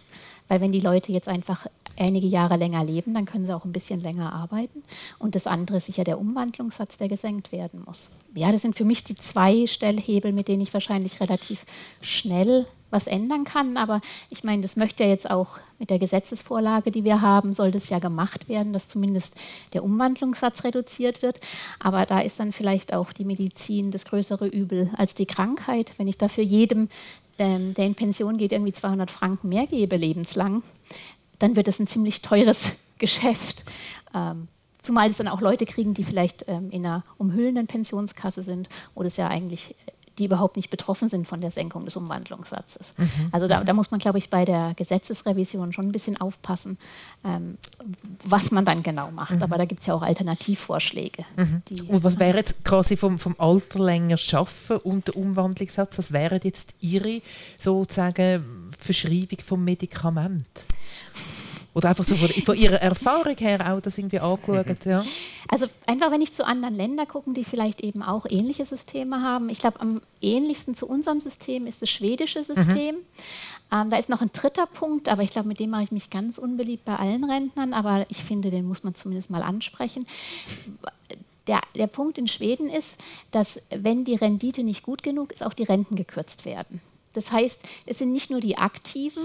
Weil 0.51 0.59
wenn 0.59 0.73
die 0.73 0.81
Leute 0.81 1.13
jetzt 1.13 1.29
einfach 1.29 1.65
einige 1.97 2.27
Jahre 2.27 2.57
länger 2.57 2.83
leben, 2.83 3.13
dann 3.13 3.23
können 3.23 3.45
sie 3.45 3.55
auch 3.55 3.63
ein 3.63 3.71
bisschen 3.71 4.01
länger 4.01 4.33
arbeiten. 4.33 4.83
Und 5.17 5.33
das 5.33 5.47
andere 5.47 5.77
ist 5.77 5.85
sicher 5.85 6.03
der 6.03 6.19
Umwandlungssatz, 6.19 6.97
der 6.97 7.07
gesenkt 7.07 7.53
werden 7.53 7.83
muss. 7.85 8.11
Ja, 8.35 8.51
das 8.51 8.61
sind 8.61 8.75
für 8.75 8.83
mich 8.83 9.05
die 9.05 9.15
zwei 9.15 9.65
Stellhebel, 9.65 10.33
mit 10.33 10.49
denen 10.49 10.61
ich 10.61 10.73
wahrscheinlich 10.73 11.21
relativ 11.21 11.65
schnell 12.01 12.67
was 12.89 13.07
ändern 13.07 13.45
kann. 13.45 13.77
Aber 13.77 14.01
ich 14.29 14.43
meine, 14.43 14.61
das 14.61 14.75
möchte 14.75 15.03
ja 15.03 15.09
jetzt 15.09 15.31
auch 15.31 15.59
mit 15.79 15.89
der 15.89 15.99
Gesetzesvorlage, 15.99 16.91
die 16.91 17.03
wir 17.03 17.21
haben, 17.21 17.53
soll 17.53 17.71
das 17.71 17.89
ja 17.89 17.99
gemacht 17.99 18.49
werden, 18.49 18.73
dass 18.73 18.87
zumindest 18.87 19.33
der 19.73 19.83
Umwandlungssatz 19.83 20.63
reduziert 20.63 21.21
wird. 21.21 21.39
Aber 21.79 22.05
da 22.05 22.19
ist 22.19 22.39
dann 22.39 22.51
vielleicht 22.51 22.93
auch 22.93 23.13
die 23.13 23.25
Medizin 23.25 23.89
das 23.91 24.05
größere 24.05 24.47
Übel 24.47 24.91
als 24.97 25.13
die 25.13 25.25
Krankheit. 25.25 25.93
Wenn 25.97 26.07
ich 26.07 26.17
dafür 26.17 26.43
jedem, 26.43 26.89
ähm, 27.41 27.73
der 27.73 27.87
in 27.87 27.95
Pension 27.95 28.37
geht, 28.37 28.51
irgendwie 28.51 28.71
200 28.71 29.09
Franken 29.09 29.49
mehr 29.49 29.65
gebe 29.65 29.97
lebenslang, 29.97 30.61
dann 31.39 31.55
wird 31.55 31.67
das 31.67 31.79
ein 31.79 31.87
ziemlich 31.87 32.21
teures 32.21 32.73
Geschäft. 32.99 33.63
Ähm, 34.13 34.47
zumal 34.79 35.09
es 35.09 35.17
dann 35.17 35.27
auch 35.27 35.41
Leute 35.41 35.65
kriegen, 35.65 35.95
die 35.95 36.03
vielleicht 36.03 36.45
ähm, 36.47 36.69
in 36.69 36.85
einer 36.85 37.03
umhüllenden 37.17 37.65
Pensionskasse 37.65 38.43
sind, 38.43 38.69
wo 38.93 39.01
das 39.01 39.17
ja 39.17 39.27
eigentlich 39.27 39.75
die 40.17 40.25
überhaupt 40.25 40.57
nicht 40.57 40.69
betroffen 40.69 41.09
sind 41.09 41.27
von 41.27 41.41
der 41.41 41.51
Senkung 41.51 41.85
des 41.85 41.95
Umwandlungssatzes. 41.95 42.93
Mhm. 42.97 43.09
Also 43.31 43.47
da, 43.47 43.63
da, 43.63 43.73
muss 43.73 43.91
man, 43.91 43.99
glaube 43.99 44.17
ich, 44.17 44.29
bei 44.29 44.45
der 44.45 44.73
Gesetzesrevision 44.75 45.73
schon 45.73 45.85
ein 45.85 45.91
bisschen 45.91 46.19
aufpassen, 46.19 46.77
ähm, 47.23 47.57
was 48.23 48.51
man 48.51 48.65
dann 48.65 48.83
genau 48.83 49.11
macht. 49.11 49.35
Mhm. 49.35 49.43
Aber 49.43 49.57
da 49.57 49.65
gibt 49.65 49.81
es 49.81 49.87
ja 49.87 49.93
auch 49.93 50.01
Alternativvorschläge. 50.01 51.23
Mhm. 51.37 51.61
Die, 51.69 51.81
und 51.83 52.03
was 52.03 52.19
wäre 52.19 52.37
jetzt 52.37 52.63
quasi 52.65 52.97
vom, 52.97 53.19
vom 53.19 53.35
Alter 53.37 53.79
länger 53.79 54.17
schaffen 54.17 54.77
und 54.77 55.07
der 55.07 55.15
Umwandlungssatz, 55.15 55.97
was 55.97 56.11
wäre 56.11 56.39
jetzt 56.43 56.73
Ihre 56.81 57.21
sozusagen 57.57 58.71
Verschreibung 58.77 59.39
vom 59.43 59.63
Medikament? 59.63 60.45
Oder 61.73 61.89
einfach 61.89 62.03
so 62.03 62.15
von, 62.15 62.29
von, 62.29 62.57
Ihrer 62.57 62.81
Erfahrung 62.81 63.37
her 63.37 63.73
auch 63.73 63.79
das 63.79 63.97
irgendwie 63.97 64.19
angeschaut? 64.19 64.85
Ja. 64.85 65.03
Also 65.47 65.65
einfach, 65.85 66.11
wenn 66.11 66.21
ich 66.21 66.33
zu 66.33 66.45
anderen 66.45 66.75
Ländern 66.75 67.09
gucke, 67.09 67.33
die 67.33 67.43
vielleicht 67.43 67.81
eben 67.81 68.03
auch 68.03 68.25
ähnliche 68.29 68.63
Systeme 68.65 69.21
haben. 69.21 69.49
Ich 69.49 69.59
glaube, 69.59 69.81
am 69.81 70.01
ähnlichsten 70.21 70.75
zu 70.75 70.87
unserem 70.87 71.19
System 71.19 71.67
ist 71.67 71.81
das 71.81 71.89
schwedische 71.89 72.45
System. 72.45 72.95
Mhm. 72.95 73.01
Ähm, 73.73 73.89
da 73.89 73.97
ist 73.97 74.07
noch 74.07 74.21
ein 74.21 74.31
dritter 74.31 74.65
Punkt, 74.65 75.09
aber 75.09 75.23
ich 75.23 75.31
glaube, 75.31 75.49
mit 75.49 75.59
dem 75.59 75.71
mache 75.71 75.83
ich 75.83 75.91
mich 75.91 76.09
ganz 76.09 76.37
unbeliebt 76.37 76.85
bei 76.85 76.95
allen 76.95 77.25
Rentnern. 77.25 77.73
Aber 77.73 78.05
ich 78.07 78.23
finde, 78.23 78.49
den 78.49 78.65
muss 78.65 78.83
man 78.83 78.95
zumindest 78.95 79.29
mal 79.29 79.43
ansprechen. 79.43 80.05
Der, 81.47 81.59
der 81.75 81.87
Punkt 81.87 82.17
in 82.17 82.29
Schweden 82.29 82.69
ist, 82.69 82.95
dass 83.31 83.59
wenn 83.69 84.05
die 84.05 84.15
Rendite 84.15 84.63
nicht 84.63 84.83
gut 84.83 85.03
genug 85.03 85.33
ist, 85.33 85.43
auch 85.43 85.53
die 85.53 85.63
Renten 85.63 85.97
gekürzt 85.97 86.45
werden. 86.45 86.81
Das 87.13 87.31
heißt, 87.31 87.59
es 87.85 87.97
sind 87.97 88.13
nicht 88.13 88.29
nur 88.29 88.39
die 88.39 88.57
Aktiven, 88.57 89.23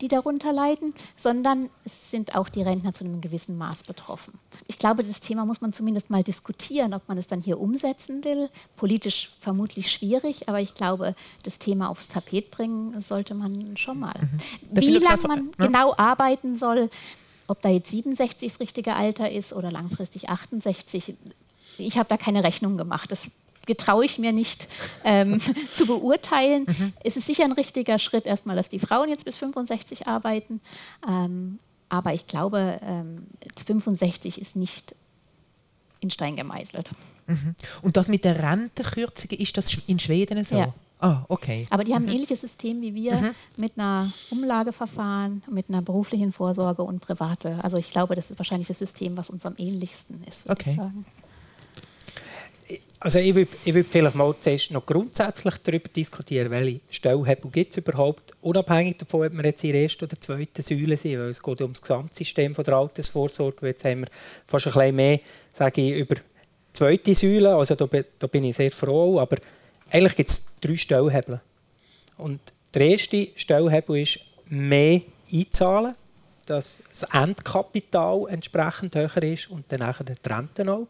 die 0.00 0.08
darunter 0.08 0.52
leiden, 0.52 0.94
sondern 1.16 1.70
es 1.84 2.10
sind 2.10 2.34
auch 2.34 2.48
die 2.48 2.62
Rentner 2.62 2.94
zu 2.94 3.04
einem 3.04 3.20
gewissen 3.20 3.56
Maß 3.58 3.84
betroffen. 3.84 4.34
Ich 4.66 4.78
glaube, 4.78 5.04
das 5.04 5.20
Thema 5.20 5.44
muss 5.44 5.60
man 5.60 5.72
zumindest 5.72 6.10
mal 6.10 6.22
diskutieren, 6.22 6.94
ob 6.94 7.08
man 7.08 7.18
es 7.18 7.26
dann 7.26 7.40
hier 7.40 7.60
umsetzen 7.60 8.24
will. 8.24 8.50
Politisch 8.76 9.30
vermutlich 9.40 9.90
schwierig, 9.90 10.48
aber 10.48 10.60
ich 10.60 10.74
glaube, 10.74 11.14
das 11.44 11.58
Thema 11.58 11.88
aufs 11.88 12.08
Tapet 12.08 12.50
bringen 12.50 13.00
sollte 13.00 13.34
man 13.34 13.76
schon 13.76 14.00
mal. 14.00 14.14
Mhm. 14.20 14.80
Wie 14.80 14.98
lange 14.98 15.26
man 15.26 15.44
ne? 15.44 15.50
genau 15.58 15.94
arbeiten 15.96 16.56
soll, 16.56 16.90
ob 17.46 17.60
da 17.62 17.68
jetzt 17.68 17.90
67 17.90 18.52
das 18.52 18.60
richtige 18.60 18.94
Alter 18.94 19.30
ist 19.30 19.52
oder 19.52 19.70
langfristig 19.70 20.28
68, 20.28 21.14
ich 21.78 21.98
habe 21.98 22.08
da 22.08 22.16
keine 22.16 22.44
Rechnung 22.44 22.76
gemacht. 22.76 23.10
Das 23.10 23.28
getraue 23.70 24.04
ich 24.04 24.18
mir 24.18 24.32
nicht 24.32 24.66
ähm, 25.04 25.40
zu 25.72 25.86
beurteilen. 25.86 26.66
Mhm. 26.66 26.92
Es 27.04 27.16
ist 27.16 27.28
sicher 27.28 27.44
ein 27.44 27.52
richtiger 27.52 28.00
Schritt 28.00 28.26
erstmal, 28.26 28.56
dass 28.56 28.68
die 28.68 28.80
Frauen 28.80 29.08
jetzt 29.08 29.24
bis 29.24 29.36
65 29.36 30.08
arbeiten. 30.08 30.60
Ähm, 31.08 31.60
aber 31.88 32.12
ich 32.12 32.26
glaube, 32.26 32.80
ähm, 32.82 33.28
65 33.64 34.40
ist 34.40 34.56
nicht 34.56 34.96
in 36.00 36.10
Stein 36.10 36.34
gemeißelt. 36.34 36.90
Mhm. 37.28 37.54
Und 37.82 37.96
das 37.96 38.08
mit 38.08 38.24
der 38.24 38.42
Rentenkürzung, 38.42 39.30
ist 39.38 39.56
das 39.56 39.78
in 39.86 40.00
Schweden 40.00 40.42
so? 40.42 40.56
Ja. 40.56 40.74
Ah, 40.98 41.24
okay. 41.28 41.66
Aber 41.70 41.84
die 41.84 41.94
haben 41.94 42.02
ein 42.02 42.08
mhm. 42.08 42.16
ähnliches 42.16 42.40
System 42.40 42.82
wie 42.82 42.92
wir 42.92 43.16
mhm. 43.16 43.34
mit 43.56 43.78
einer 43.78 44.12
Umlageverfahren, 44.30 45.44
mit 45.48 45.68
einer 45.68 45.80
beruflichen 45.80 46.32
Vorsorge 46.32 46.82
und 46.82 46.98
private. 46.98 47.62
Also 47.62 47.76
ich 47.76 47.92
glaube, 47.92 48.16
das 48.16 48.32
ist 48.32 48.38
wahrscheinlich 48.38 48.66
das 48.66 48.78
System, 48.78 49.16
was 49.16 49.30
uns 49.30 49.46
am 49.46 49.54
ähnlichsten 49.58 50.24
ist, 50.24 50.44
würde 50.44 50.60
okay. 50.60 50.70
ich 50.70 50.76
sagen. 50.76 51.04
Also 53.02 53.18
ich 53.18 53.34
würde 53.34 53.50
würd 53.64 53.86
vielleicht 53.88 54.14
mal 54.14 54.34
zuerst 54.40 54.70
noch 54.72 54.84
grundsätzlich 54.84 55.54
darüber 55.64 55.88
diskutieren, 55.88 56.50
welche 56.50 56.80
Stellhebel 56.90 57.50
gibt 57.50 57.72
es 57.72 57.78
überhaupt, 57.78 58.34
unabhängig 58.42 58.98
davon, 58.98 59.26
ob 59.26 59.32
wir 59.32 59.44
jetzt 59.44 59.64
in 59.64 59.72
der 59.72 59.82
ersten 59.82 60.04
oder 60.04 60.20
zweiten 60.20 60.60
Säule 60.60 60.98
sind, 60.98 61.18
weil 61.18 61.30
es 61.30 61.42
geht 61.42 61.62
um 61.62 61.72
das 61.72 61.80
Gesamtsystem 61.80 62.54
von 62.54 62.62
der 62.62 62.74
Altersvorsorge. 62.74 63.68
Jetzt 63.68 63.86
haben 63.86 64.02
wir 64.02 64.08
fast 64.46 64.66
ein 64.66 64.72
bisschen 64.74 64.96
mehr, 64.96 65.20
sage 65.54 65.80
ich, 65.80 65.98
über 65.98 66.16
die 66.16 66.22
zweite 66.74 67.14
Säule, 67.14 67.54
also 67.54 67.74
da, 67.74 67.88
da 68.18 68.26
bin 68.26 68.44
ich 68.44 68.56
sehr 68.56 68.70
froh, 68.70 69.18
aber 69.18 69.38
eigentlich 69.90 70.16
gibt 70.16 70.28
es 70.28 70.46
drei 70.60 70.76
Stellhebel. 70.76 71.40
Und 72.18 72.40
der 72.74 72.82
erste 72.82 73.28
Stellhebel 73.34 74.02
ist 74.02 74.20
mehr 74.50 75.00
einzahlen, 75.32 75.94
dass 76.44 76.82
das 76.88 77.04
Endkapital 77.14 78.26
entsprechend 78.28 78.94
höher 78.94 79.22
ist 79.22 79.50
und 79.50 79.64
dann 79.68 79.94
die 80.04 80.30
Rente 80.30 80.70
auch. 80.70 80.86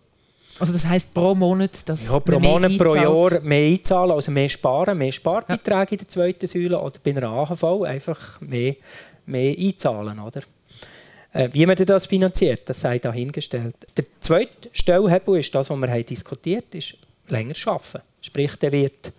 Also 0.58 0.72
das 0.72 0.84
heisst 0.84 1.14
pro 1.14 1.34
Monat, 1.34 1.88
dass 1.88 2.06
ja, 2.06 2.20
pro 2.20 2.38
Monat, 2.38 2.76
pro 2.76 2.94
Jahr 2.94 3.40
mehr 3.40 3.72
einzahlen, 3.72 4.10
also 4.10 4.30
mehr 4.30 4.48
sparen, 4.48 4.98
mehr 4.98 5.12
Sparbeiträge 5.12 5.72
ja. 5.72 5.92
in 5.92 5.98
der 5.98 6.08
zweiten 6.08 6.46
Säule 6.46 6.78
oder 6.78 6.98
bei 7.02 7.10
einer 7.12 7.28
AHV 7.28 7.82
einfach 7.84 8.40
mehr, 8.40 8.76
mehr 9.24 9.54
einzahlen, 9.58 10.18
oder? 10.18 10.42
Äh, 11.32 11.48
wie 11.52 11.64
man 11.64 11.76
das 11.76 12.06
finanziert, 12.06 12.68
das 12.68 12.80
sei 12.80 12.98
dahingestellt. 12.98 13.76
Der 13.96 14.04
zweite 14.20 14.68
Stellhebel 14.72 15.38
ist 15.38 15.54
das, 15.54 15.70
was 15.70 15.78
wir 15.78 15.88
haben 15.88 16.06
diskutiert 16.06 16.74
ist 16.74 16.96
länger 17.28 17.54
arbeiten. 17.66 18.00
Sprich, 18.20 18.56
der 18.56 18.72
wird 18.72 19.12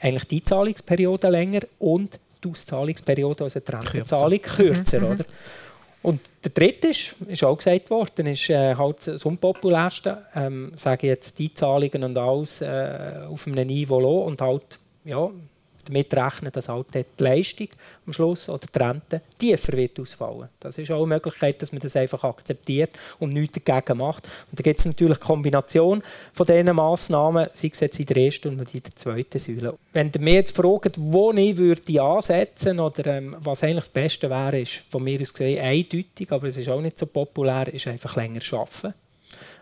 eigentlich 0.00 0.24
die 0.24 0.36
Einzahlungsperiode 0.36 1.28
länger 1.28 1.60
und 1.78 2.18
die 2.42 2.48
Auszahlungsperiode, 2.48 3.44
also 3.44 3.60
die 3.60 3.70
Rentenzahlung, 3.70 4.40
kürzer. 4.40 5.00
Mhm. 5.00 5.06
Oder? 5.06 5.24
Und 6.02 6.20
der 6.42 6.50
dritte 6.50 6.88
ist, 6.88 7.14
ist 7.28 7.44
auch 7.44 7.56
gesagt 7.56 7.90
worden, 7.90 8.26
ist 8.26 8.48
äh, 8.48 8.74
halt 8.74 9.06
das 9.06 9.24
Unpopulärste. 9.24 10.24
Ähm, 10.34 10.72
sage 10.76 11.08
jetzt 11.08 11.38
die 11.38 11.52
Zahlungen 11.52 12.04
und 12.04 12.16
alles 12.16 12.62
äh, 12.62 13.26
auf 13.28 13.46
einem 13.46 13.66
Niveau 13.66 14.22
und 14.22 14.40
halt 14.40 14.78
ja, 15.04 15.30
damit 15.84 16.14
rechnen, 16.14 16.52
dass 16.52 16.68
halt 16.68 16.86
die 16.94 17.04
Leistung 17.18 17.68
am 18.06 18.12
Schluss 18.12 18.48
oder 18.48 18.66
die 18.66 18.78
Rente 18.78 19.20
tiefer 19.38 19.72
wird 19.76 19.98
ausfallen. 20.00 20.48
Das 20.58 20.78
ist 20.78 20.90
auch 20.90 20.98
eine 20.98 21.14
Möglichkeit, 21.14 21.60
dass 21.60 21.72
man 21.72 21.80
das 21.80 21.96
einfach 21.96 22.24
akzeptiert 22.24 22.90
und 23.18 23.32
nichts 23.32 23.58
dagegen 23.62 23.98
macht. 23.98 24.24
Und 24.50 24.58
da 24.58 24.62
gibt 24.62 24.80
es 24.80 24.86
natürlich 24.86 25.18
eine 25.18 25.26
Kombination 25.26 26.02
von 26.32 26.46
diesen 26.46 26.74
Massnahmen, 26.74 27.48
sei 27.52 27.70
es 27.72 27.80
jetzt 27.80 28.00
in 28.00 28.06
der 28.06 28.16
ersten 28.16 28.58
und 28.58 28.74
in 28.74 28.82
der 28.82 28.94
zweiten 28.94 29.38
Säule. 29.38 29.74
Wenn 29.92 30.10
ihr 30.14 30.20
mich 30.20 30.34
jetzt 30.34 30.56
fragt, 30.56 30.96
wo 30.98 31.32
ich 31.32 31.56
würde 31.56 32.02
ansetzen 32.02 32.80
oder 32.80 33.06
ähm, 33.06 33.36
was 33.40 33.62
eigentlich 33.62 33.84
das 33.84 33.90
Beste 33.90 34.30
wäre, 34.30 34.60
ist 34.60 34.82
von 34.90 35.02
mir 35.02 35.20
aus 35.20 35.32
gesehen 35.32 35.62
eindeutig, 35.62 36.30
aber 36.30 36.48
es 36.48 36.56
ist 36.56 36.68
auch 36.68 36.80
nicht 36.80 36.98
so 36.98 37.06
populär, 37.06 37.72
ist 37.72 37.86
einfach 37.86 38.16
länger 38.16 38.40
arbeiten. 38.52 38.94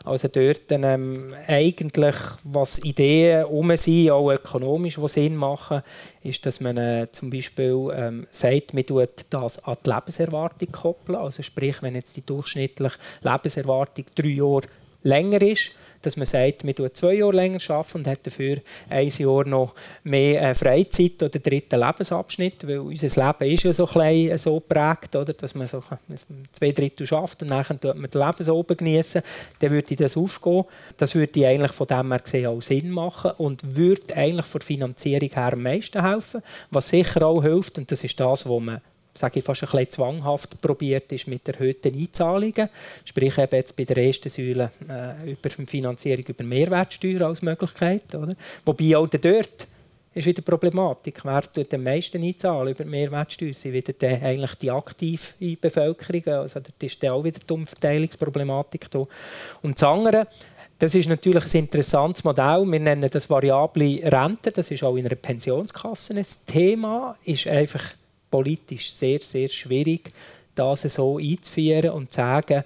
Also 0.08 0.28
dort 0.28 0.70
ähm, 0.70 1.34
eigentlich, 1.46 2.16
was 2.42 2.82
Ideen 2.82 3.44
um 3.44 3.76
sind, 3.76 4.10
auch 4.10 4.30
ökonomisch, 4.30 4.96
die 4.96 5.08
Sinn 5.08 5.36
machen, 5.36 5.82
ist, 6.22 6.44
dass 6.46 6.60
man 6.60 6.76
äh, 6.76 7.08
zum 7.12 7.30
Beispiel 7.30 7.90
ähm, 7.94 8.26
sagt, 8.30 8.74
man 8.74 8.86
tut 8.86 9.26
das 9.30 9.62
an 9.64 9.76
die 9.84 9.90
Lebenserwartung 9.90 10.72
koppeln. 10.72 11.18
Also 11.18 11.42
sprich, 11.42 11.82
wenn 11.82 11.94
jetzt 11.94 12.16
die 12.16 12.24
durchschnittliche 12.24 12.96
Lebenserwartung 13.22 14.06
drei 14.14 14.28
Jahre 14.28 14.62
länger 15.02 15.42
ist, 15.42 15.72
dass 16.02 16.16
man 16.16 16.26
sagt, 16.26 16.64
man 16.64 16.74
tut 16.74 16.96
zwei 16.96 17.14
Jahre 17.14 17.32
länger 17.32 17.58
und 17.94 18.06
hat 18.06 18.26
dafür 18.26 18.58
ein 18.88 19.08
Jahr 19.08 19.44
noch 19.46 19.74
mehr 20.04 20.42
äh, 20.42 20.54
Freizeit 20.54 21.22
oder 21.22 21.38
dritten 21.38 21.80
Lebensabschnitt, 21.80 22.66
weil 22.66 22.78
unser 22.78 23.08
Leben 23.08 23.54
ist 23.54 23.64
ja 23.64 23.72
so 23.72 23.86
klein 23.86 24.30
äh, 24.30 24.38
so 24.38 24.54
geprägt, 24.54 25.16
oder, 25.16 25.32
dass 25.32 25.54
man 25.54 25.66
so 25.66 25.82
zwei 26.52 26.72
Drittel 26.72 27.06
schafft 27.06 27.42
und 27.42 27.50
dann 27.50 27.64
tut 27.64 27.96
man 27.96 28.10
den 28.10 28.20
Lebensoben 28.20 28.76
genießen, 28.76 29.22
dann 29.58 29.70
würde 29.70 29.96
das 29.96 30.16
aufgehen. 30.16 30.64
Das 30.96 31.14
würde 31.14 31.46
eigentlich 31.46 31.72
von 31.72 31.86
dem 31.86 32.12
her 32.12 32.20
gesehen 32.20 32.46
auch 32.46 32.62
Sinn 32.62 32.90
machen 32.90 33.32
und 33.38 33.76
würde 33.76 34.14
eigentlich 34.14 34.46
von 34.46 34.60
der 34.60 34.66
Finanzierung 34.66 35.30
her 35.30 35.52
am 35.52 35.62
meisten 35.62 36.02
helfen, 36.02 36.42
was 36.70 36.88
sicher 36.88 37.22
auch 37.26 37.42
hilft 37.42 37.78
und 37.78 37.90
das 37.90 38.04
ist 38.04 38.18
das, 38.18 38.48
was 38.48 38.60
man 38.60 38.80
sage 39.18 39.40
ich 39.40 39.44
fast 39.44 39.62
ein 39.62 39.70
bisschen 39.70 39.90
zwanghaft 39.90 40.60
probiert 40.60 41.10
ist 41.12 41.26
mit 41.26 41.46
erhöhten 41.48 41.94
Einzahlungen. 41.94 42.68
Sprich 43.04 43.36
eben 43.36 43.56
jetzt 43.56 43.76
bei 43.76 43.84
der 43.84 43.96
ersten 43.98 44.28
Säule 44.28 44.70
äh, 44.88 45.32
über 45.32 45.50
Finanzierung 45.50 46.24
über 46.24 46.44
Mehrwertsteuer 46.44 47.22
als 47.22 47.42
Möglichkeit. 47.42 48.14
Oder? 48.14 48.34
Wobei 48.64 48.96
auch 48.96 49.06
dort 49.06 49.66
ist 50.14 50.26
wieder 50.26 50.42
Problematik. 50.42 51.24
Wer 51.24 51.42
tut 51.42 51.72
am 51.74 51.82
meisten 51.82 52.22
einzahlen 52.22 52.72
über 52.72 52.84
Mehrwertsteuer? 52.84 53.54
Sind 53.54 53.72
wieder 53.72 53.92
die, 53.92 54.06
eigentlich 54.06 54.54
die 54.56 54.70
aktive 54.70 55.56
Bevölkerung. 55.60 56.40
Also 56.40 56.60
dort 56.60 56.82
ist 56.82 57.02
dann 57.02 57.10
auch 57.10 57.24
wieder 57.24 57.40
die 57.40 57.52
Umverteilungsproblematik 57.52 58.90
da. 58.90 59.04
Und 59.62 59.80
das 59.80 59.82
andere, 59.82 60.26
das 60.78 60.94
ist 60.94 61.08
natürlich 61.08 61.44
ein 61.44 61.58
interessantes 61.60 62.24
Modell. 62.24 62.64
Wir 62.66 62.80
nennen 62.80 63.10
das 63.10 63.28
variable 63.28 64.00
Rente. 64.04 64.52
Das 64.52 64.70
ist 64.70 64.82
auch 64.82 64.96
in 64.96 65.06
einer 65.06 65.16
Pensionskasse 65.16 66.14
ein 66.14 66.26
Thema. 66.46 67.16
Ist 67.24 67.46
einfach 67.46 67.82
politisch 68.30 68.92
sehr, 68.92 69.20
sehr 69.20 69.48
schwierig, 69.48 70.10
das 70.54 70.82
so 70.82 71.18
einzuführen 71.18 71.90
und 71.90 72.12
zu 72.12 72.16
sagen, 72.16 72.64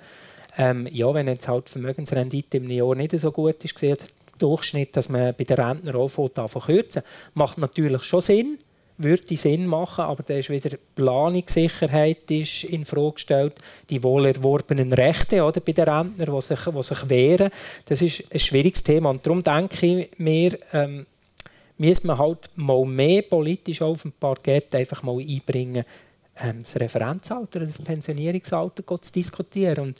ähm, 0.58 0.86
ja, 0.90 1.12
wenn 1.14 1.28
jetzt 1.28 1.48
halt 1.48 1.68
Vermögensrendite 1.68 2.58
im 2.58 2.70
Jahr 2.70 2.94
nicht 2.94 3.18
so 3.18 3.32
gut 3.32 3.64
ist, 3.64 3.80
der 3.80 3.96
Durchschnitt, 4.38 4.96
dass 4.96 5.08
man 5.08 5.34
bei 5.36 5.44
den 5.44 5.56
Rentner 5.56 5.94
auch 5.94 6.10
verkürzen 6.10 7.02
macht 7.34 7.58
natürlich 7.58 8.02
schon 8.02 8.20
Sinn, 8.20 8.58
würde 8.98 9.36
Sinn 9.36 9.66
machen, 9.66 10.04
aber 10.04 10.22
da 10.22 10.34
ist 10.34 10.50
wieder 10.50 10.70
die 10.70 10.78
Planungssicherheit 10.94 12.30
ist 12.30 12.64
in 12.64 12.84
Frage 12.84 13.12
gestellt, 13.12 13.54
die 13.88 14.02
wohl 14.02 14.26
erworbenen 14.26 14.92
Rechte 14.92 15.42
oder, 15.42 15.60
bei 15.60 15.72
den 15.72 15.88
Rentnern, 15.88 16.34
die 16.34 16.42
sich, 16.42 16.64
die 16.64 16.82
sich 16.82 17.08
wehren. 17.08 17.50
Das 17.86 18.02
ist 18.02 18.24
ein 18.32 18.38
schwieriges 18.38 18.82
Thema 18.82 19.10
und 19.10 19.26
darum 19.26 19.42
denke 19.42 19.86
ich 19.86 20.18
mir, 20.18 20.58
ähm, 20.72 21.06
müsste 21.82 22.06
man 22.06 22.18
halt 22.18 22.48
mal 22.54 22.84
mehr 22.84 23.22
politisch 23.22 23.82
auf 23.82 24.02
dem 24.02 24.12
Parkett 24.12 24.72
einfach 24.74 25.02
mal 25.02 25.18
einbringen, 25.18 25.84
ähm, 26.40 26.62
das 26.62 26.78
Referenzalter, 26.78 27.58
das 27.58 27.82
Pensionierungsalter 27.82 28.84
zu 28.86 29.12
diskutieren. 29.12 29.86
Und 29.86 29.98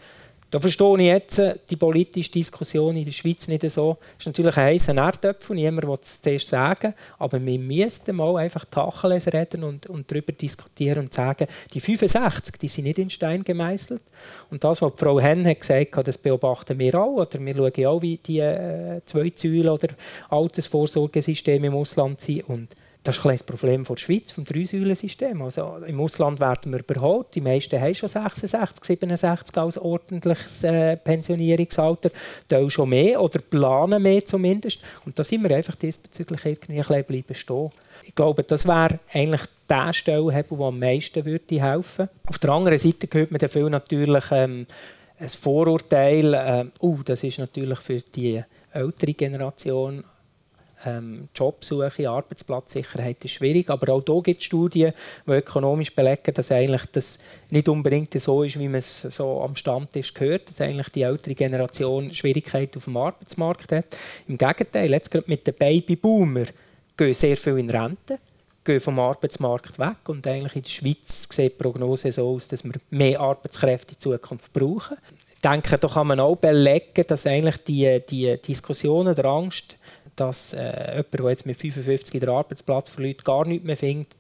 da 0.53 0.61
verstehe 0.61 0.99
ich 0.99 1.07
jetzt 1.07 1.39
äh, 1.39 1.55
die 1.71 1.77
politische 1.77 2.31
Diskussion 2.31 2.95
in 2.95 3.07
der 3.07 3.13
Schweiz 3.13 3.49
nicht 3.49 3.63
so. 3.71 3.97
Das 4.19 4.19
ist 4.19 4.27
natürlich 4.27 4.55
ein 4.59 4.65
heißer 4.65 4.95
Erdöpfel, 4.95 5.57
niemand 5.57 5.89
will 5.89 5.97
es 5.99 6.21
zuerst 6.21 6.49
sagen, 6.49 6.93
aber 7.19 7.43
wir 7.43 7.59
müssten 7.59 8.15
mal 8.15 8.37
einfach 8.37 8.67
Tacheles 8.67 9.33
reden 9.33 9.65
und, 9.65 9.87
und 9.87 10.11
darüber 10.11 10.33
diskutieren 10.33 10.99
und 10.99 11.15
sagen, 11.15 11.47
die 11.73 11.81
65, 11.81 12.59
die 12.59 12.69
sind 12.69 12.85
nicht 12.85 12.99
in 12.99 13.09
Stein 13.09 13.43
gemeißelt. 13.43 14.03
Und 14.51 14.63
das, 14.63 14.83
was 14.83 14.93
Frau 14.95 15.19
Henn 15.19 15.47
hat 15.47 15.61
gesagt 15.61 15.97
hat, 15.97 16.07
das 16.07 16.19
beobachten 16.19 16.79
wir 16.79 17.01
auch. 17.01 17.15
Oder 17.15 17.41
wir 17.41 17.55
schauen 17.55 17.87
auch, 17.87 18.03
wie 18.03 18.19
die 18.19 18.41
äh, 18.41 19.01
zwei 19.07 19.33
Säulen 19.35 19.71
oder 19.71 19.89
Altersvorsorgesysteme 20.29 21.69
im 21.69 21.75
Ausland 21.75 22.21
sind. 22.21 22.47
Und 22.51 22.69
das 23.03 23.19
ist 23.19 23.27
ein 23.27 23.31
das 23.33 23.43
Problem 23.43 23.85
der 23.85 23.97
Schweiz, 23.97 24.31
vom 24.31 24.45
Dreisäulensystem. 24.45 25.43
Also 25.43 25.79
Im 25.87 26.01
Ausland 26.01 26.39
werden 26.39 26.73
wir 26.73 26.81
überholt. 26.81 27.29
Die 27.35 27.41
meisten 27.41 27.81
haben 27.81 27.95
schon 27.95 28.09
66, 28.09 28.85
67 28.85 29.57
als 29.57 29.79
ordentliches 29.79 30.63
äh, 30.63 30.97
Pensionierungsalter. 30.97 32.11
Die 32.51 32.71
schon 32.71 32.91
mehr 32.91 33.21
oder 33.21 33.41
planen 33.41 34.03
mehr 34.03 34.25
zumindest. 34.25 34.81
Und 35.05 35.19
da 35.19 35.25
sind 35.25 35.43
wir 35.43 35.57
einfach 35.57 35.75
diesbezüglich 35.75 36.45
irgendwie 36.45 36.81
ein 36.81 37.05
bleiben 37.05 37.35
stehen. 37.35 37.71
Ich 38.05 38.15
glaube, 38.15 38.45
das 38.45 38.67
wäre 38.67 39.01
eigentlich 39.13 39.43
der 39.69 39.93
Stellhebel, 39.93 40.59
der 40.59 40.67
am 40.67 40.79
meisten 40.79 41.25
würde 41.25 41.63
helfen 41.63 41.99
würde. 41.99 42.11
Auf 42.27 42.39
der 42.39 42.51
anderen 42.51 42.79
Seite 42.79 43.09
hört 43.11 43.31
man 43.31 43.39
viel 43.49 43.71
natürlich 43.71 44.25
ähm, 44.31 44.67
ein 45.19 45.29
Vorurteil. 45.29 46.35
Ähm, 46.35 46.73
uh, 46.81 47.03
das 47.05 47.25
ist 47.25 47.39
natürlich 47.39 47.79
für 47.79 48.01
die 48.01 48.43
ältere 48.73 49.15
Generation 49.15 50.05
ähm, 50.85 51.29
Jobsuche, 51.35 52.09
Arbeitsplatzsicherheit 52.09 53.25
ist 53.25 53.33
schwierig, 53.33 53.71
aber 53.71 53.93
auch 53.93 54.03
hier 54.05 54.23
gibt 54.23 54.41
es 54.41 54.47
Studien, 54.47 54.93
die 55.27 55.31
ökonomisch 55.31 55.95
belegen, 55.95 56.35
dass 56.35 56.53
eigentlich 56.53 56.87
das 56.93 57.19
nicht 57.51 57.69
unbedingt 57.69 58.13
so 58.21 58.43
ist, 58.43 58.59
wie 58.59 58.69
man 58.69 58.81
es 58.81 59.03
so 59.03 59.43
am 59.43 59.57
Stammtisch 59.57 60.15
gehört, 60.15 60.49
dass 60.49 60.61
eigentlich 60.61 60.89
die 60.91 61.03
ältere 61.03 61.35
Generation 61.35 62.13
Schwierigkeiten 62.13 62.79
auf 62.79 62.85
dem 62.85 62.97
Arbeitsmarkt 62.97 63.73
hat. 63.73 63.97
Im 64.29 64.39
Gegenteil, 64.39 64.91
jetzt 64.91 65.11
gerade 65.11 65.29
mit 65.29 65.47
den 65.47 65.55
Babyboomer 65.55 66.45
gehen 66.97 67.15
sehr 67.15 67.37
viel 67.37 67.59
in 67.59 67.71
Rente, 67.71 68.19
gehen 68.65 68.81
vom 68.81 68.99
Arbeitsmarkt 68.99 69.79
weg 69.79 70.09
und 70.09 70.27
eigentlich 70.27 70.57
in 70.57 70.63
der 70.63 70.71
Schweiz 70.71 71.29
sieht 71.31 71.53
die 71.53 71.63
Prognose 71.63 72.13
so 72.13 72.29
aus, 72.29 72.49
dass 72.49 72.65
wir 72.65 72.73
mehr 72.91 73.21
Arbeitskräfte 73.21 73.95
in 73.95 74.01
Zukunft 74.01 74.53
brauchen. 74.53 74.97
Ich 75.35 75.41
denke, 75.41 75.77
da 75.77 75.89
kann 75.89 76.07
man 76.07 76.21
auch 76.21 76.37
belegen, 76.37 77.05
dass 77.09 77.27
eigentlich 77.27 77.57
die, 77.65 78.01
die 78.09 78.41
Diskussionen 78.41 79.15
der 79.15 79.25
Angst 79.25 79.77
dass 80.17 80.53
äh, 80.53 80.91
jemand, 80.91 81.15
der 81.15 81.31
jetzt 81.31 81.47
mit 81.47 81.59
55 81.59 82.21
den 82.21 82.29
Arbeitsplatz 82.29 82.89
verliert, 82.89 83.25
gar 83.25 83.47
nichts 83.47 83.65
mehr 83.65 83.77
findet, 83.77 84.17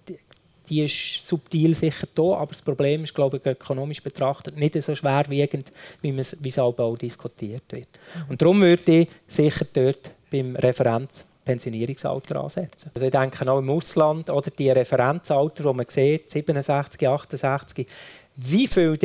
die 0.69 0.85
ist 0.85 1.27
subtil 1.27 1.75
sicher 1.75 2.07
da, 2.15 2.35
aber 2.35 2.53
das 2.53 2.63
Problem 2.63 3.05
ist, 3.05 3.15
glaube 3.15 3.37
ich, 3.37 3.47
ökonomisch 3.47 4.03
betrachtet 4.03 4.57
nicht 4.57 4.81
so 4.83 4.95
schwerwiegend, 4.95 5.73
wie 6.01 6.17
es 6.19 6.59
auch 6.59 6.97
diskutiert 6.97 7.65
wird. 7.71 7.89
Und 8.29 8.41
darum 8.41 8.63
würde 8.63 9.01
ich 9.01 9.09
sicher 9.27 9.67
dort 9.73 10.11
beim 10.31 10.57
Referenz 10.57 11.25
Pensionierungsalter 11.45 12.37
ansetzen. 12.43 12.91
Also 12.95 13.05
ich 13.05 13.11
denke 13.11 13.51
auch 13.51 13.59
im 13.59 13.71
Ausland 13.71 14.31
oder 14.31 14.51
die 14.51 14.71
Referenzalter, 14.71 15.65
wo 15.65 15.73
man 15.73 15.87
sieht, 15.89 16.31
67, 16.31 17.09
68, 17.09 17.87
wie 18.37 18.67
viel 18.67 18.97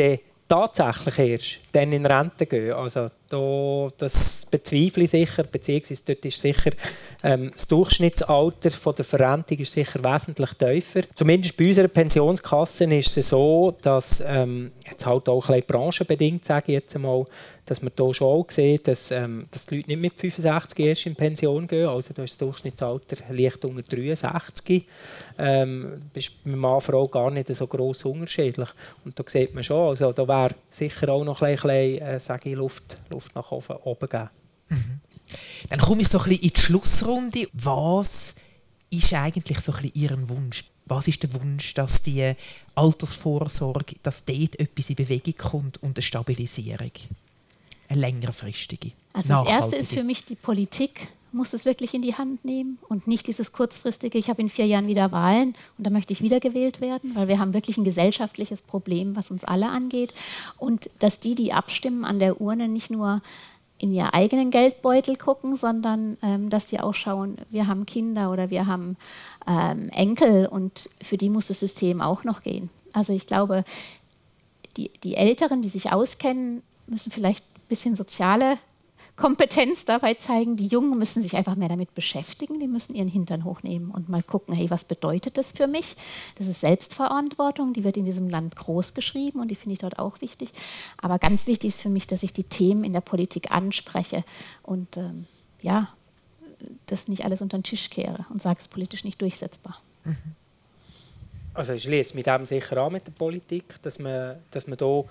tatsächlich 0.47 1.19
erst 1.19 1.59
dann 1.71 1.91
in 1.91 2.05
Rente 2.05 2.45
gehen. 2.45 2.73
Also 2.73 3.09
da, 3.29 3.87
das 3.97 4.45
bezweifle 4.45 5.03
ich 5.03 5.11
sicher, 5.11 5.43
beziehungsweise 5.43 6.03
dort 6.05 6.25
ist 6.25 6.41
sicher 6.41 6.71
ähm, 7.23 7.51
das 7.51 7.67
Durchschnittsalter 7.67 8.71
von 8.71 8.95
der 8.95 9.05
Verrentung 9.05 9.57
ist 9.57 9.71
sicher 9.71 10.03
wesentlich 10.03 10.53
tiefer. 10.53 11.01
Zumindest 11.15 11.57
bei 11.57 11.67
unserer 11.67 11.87
Pensionskasse 11.87 12.85
ist 12.85 13.17
es 13.17 13.29
so, 13.29 13.75
dass 13.81 14.23
ähm, 14.25 14.71
jetzt 14.85 15.05
halt 15.05 15.27
auch 15.27 15.49
ein 15.49 15.63
branchenbedingt, 15.65 16.45
sage 16.45 16.65
ich 16.67 16.73
jetzt 16.73 16.95
einmal, 16.95 17.25
dass 17.65 17.81
man 17.81 17.91
hier 17.95 18.13
schon 18.13 18.27
auch 18.27 18.49
sieht, 18.49 18.87
dass, 18.87 19.11
ähm, 19.11 19.47
dass 19.51 19.65
die 19.65 19.77
Leute 19.77 19.89
nicht 19.89 19.99
mit 19.99 20.13
65 20.13 20.79
erst 20.79 21.05
in 21.05 21.15
Pension 21.15 21.67
gehen. 21.67 21.87
Also 21.87 22.13
da 22.13 22.23
ist 22.23 22.31
das 22.31 22.37
Durchschnittsalter 22.37 23.17
leicht 23.29 23.65
unter 23.65 23.83
63. 23.83 24.85
Ähm, 25.37 26.03
ist 26.13 26.45
mit 26.45 26.55
Mann 26.55 26.81
Frau 26.81 27.07
gar 27.07 27.29
nicht 27.29 27.53
so 27.53 27.67
gross 27.67 28.05
unterschiedlich. 28.05 28.69
Und 29.03 29.19
da 29.19 29.23
sieht 29.27 29.53
man 29.53 29.63
schon, 29.63 29.89
also 29.89 30.13
da 30.13 30.27
wäre 30.27 30.55
sicher 30.69 31.09
auch 31.09 31.25
noch 31.25 31.41
ein 31.41 31.55
bisschen, 31.55 32.01
äh, 32.01 32.19
sage 32.19 32.51
ich, 32.51 32.55
Luft, 32.55 32.97
Luft 33.09 33.35
nach 33.35 33.51
oben, 33.51 33.75
oben 33.83 34.09
geben. 34.09 34.29
Mhm. 34.69 35.01
Dann 35.69 35.79
komme 35.79 36.01
ich 36.01 36.07
so 36.07 36.19
ein 36.19 36.25
bisschen 36.25 36.43
in 36.43 36.53
die 36.53 36.59
Schlussrunde. 36.59 37.47
Was 37.53 38.35
ist 38.89 39.13
eigentlich 39.13 39.59
so 39.59 39.71
ein 39.73 39.81
bisschen 39.81 40.01
Ihr 40.01 40.29
Wunsch? 40.29 40.63
Was 40.85 41.07
ist 41.07 41.23
der 41.23 41.33
Wunsch, 41.33 41.73
dass 41.73 42.01
die 42.01 42.33
Altersvorsorge, 42.75 43.95
dass 44.03 44.23
dort 44.23 44.57
etwas 44.59 44.89
in 44.89 44.95
Bewegung 44.95 45.35
kommt 45.35 45.83
und 45.83 45.97
eine 45.97 46.01
Stabilisierung? 46.01 46.91
Eine 47.89 48.01
längerfristige. 48.01 48.91
Also 49.13 49.29
das 49.29 49.47
Erste 49.47 49.75
ist 49.75 49.93
für 49.93 50.03
mich 50.03 50.23
die 50.25 50.35
Politik 50.35 51.09
muss 51.31 51.53
es 51.53 51.65
wirklich 51.65 51.93
in 51.93 52.01
die 52.01 52.15
Hand 52.15 52.43
nehmen 52.45 52.79
und 52.87 53.07
nicht 53.07 53.27
dieses 53.27 53.51
kurzfristige, 53.51 54.17
ich 54.17 54.29
habe 54.29 54.41
in 54.41 54.49
vier 54.49 54.65
Jahren 54.65 54.87
wieder 54.87 55.11
Wahlen 55.11 55.55
und 55.77 55.85
da 55.85 55.89
möchte 55.89 56.13
ich 56.13 56.21
wiedergewählt 56.21 56.81
werden, 56.81 57.15
weil 57.15 57.27
wir 57.27 57.39
haben 57.39 57.53
wirklich 57.53 57.77
ein 57.77 57.83
gesellschaftliches 57.83 58.61
Problem, 58.61 59.15
was 59.15 59.31
uns 59.31 59.43
alle 59.43 59.69
angeht. 59.69 60.13
Und 60.57 60.89
dass 60.99 61.19
die, 61.19 61.35
die 61.35 61.53
abstimmen 61.53 62.05
an 62.05 62.19
der 62.19 62.41
Urne, 62.41 62.67
nicht 62.67 62.89
nur 62.89 63.21
in 63.79 63.93
ihr 63.93 64.13
eigenen 64.13 64.51
Geldbeutel 64.51 65.15
gucken, 65.15 65.55
sondern 65.55 66.17
ähm, 66.21 66.49
dass 66.49 66.65
die 66.65 66.79
auch 66.79 66.93
schauen, 66.93 67.37
wir 67.49 67.67
haben 67.67 67.85
Kinder 67.85 68.31
oder 68.31 68.49
wir 68.49 68.65
haben 68.65 68.97
ähm, 69.47 69.89
Enkel 69.89 70.47
und 70.47 70.89
für 71.01 71.17
die 71.17 71.29
muss 71.29 71.47
das 71.47 71.59
System 71.59 72.01
auch 72.01 72.23
noch 72.23 72.41
gehen. 72.41 72.69
Also 72.93 73.13
ich 73.13 73.27
glaube, 73.27 73.63
die, 74.77 74.91
die 75.03 75.15
Älteren, 75.15 75.61
die 75.61 75.69
sich 75.69 75.91
auskennen, 75.91 76.63
müssen 76.87 77.11
vielleicht 77.11 77.43
ein 77.43 77.67
bisschen 77.69 77.95
soziale 77.95 78.57
Kompetenz 79.17 79.83
dabei 79.83 80.13
zeigen. 80.13 80.55
Die 80.55 80.67
Jungen 80.67 80.97
müssen 80.97 81.23
sich 81.23 81.35
einfach 81.35 81.55
mehr 81.55 81.69
damit 81.69 81.93
beschäftigen. 81.95 82.59
Die 82.59 82.67
müssen 82.67 82.95
ihren 82.95 83.07
Hintern 83.07 83.43
hochnehmen 83.43 83.91
und 83.91 84.07
mal 84.07 84.23
gucken, 84.23 84.53
hey, 84.53 84.69
was 84.69 84.85
bedeutet 84.85 85.37
das 85.37 85.51
für 85.51 85.67
mich? 85.67 85.95
Das 86.37 86.47
ist 86.47 86.61
Selbstverantwortung, 86.61 87.73
die 87.73 87.83
wird 87.83 87.97
in 87.97 88.05
diesem 88.05 88.29
Land 88.29 88.55
groß 88.55 88.93
geschrieben 88.93 89.41
und 89.41 89.49
die 89.49 89.55
finde 89.55 89.73
ich 89.73 89.79
dort 89.79 89.97
auch 89.99 90.21
wichtig. 90.21 90.51
Aber 91.01 91.17
ganz 91.17 91.47
wichtig 91.47 91.69
ist 91.69 91.81
für 91.81 91.89
mich, 91.89 92.07
dass 92.07 92.23
ich 92.23 92.31
die 92.31 92.43
Themen 92.43 92.83
in 92.83 92.93
der 92.93 93.01
Politik 93.01 93.51
anspreche 93.51 94.23
und 94.61 94.95
ähm, 94.95 95.25
ja, 95.61 95.89
das 96.85 97.07
nicht 97.07 97.25
alles 97.25 97.41
unter 97.41 97.57
den 97.57 97.63
Tisch 97.63 97.89
kehre 97.89 98.25
und 98.29 98.41
sage, 98.41 98.59
es 98.59 98.65
ist 98.65 98.71
politisch 98.71 99.03
nicht 99.03 99.21
durchsetzbar. 99.21 99.81
Mhm. 100.05 100.15
Also 101.55 101.73
ich 101.73 101.83
schließe 101.83 102.15
mit 102.15 102.27
dem 102.27 102.45
sicher 102.45 102.77
an 102.77 102.93
mit 102.93 103.07
der 103.07 103.13
Politik, 103.13 103.81
dass 103.81 103.97
man, 103.97 104.37
dass 104.51 104.67
man 104.67 104.77
da 104.77 105.03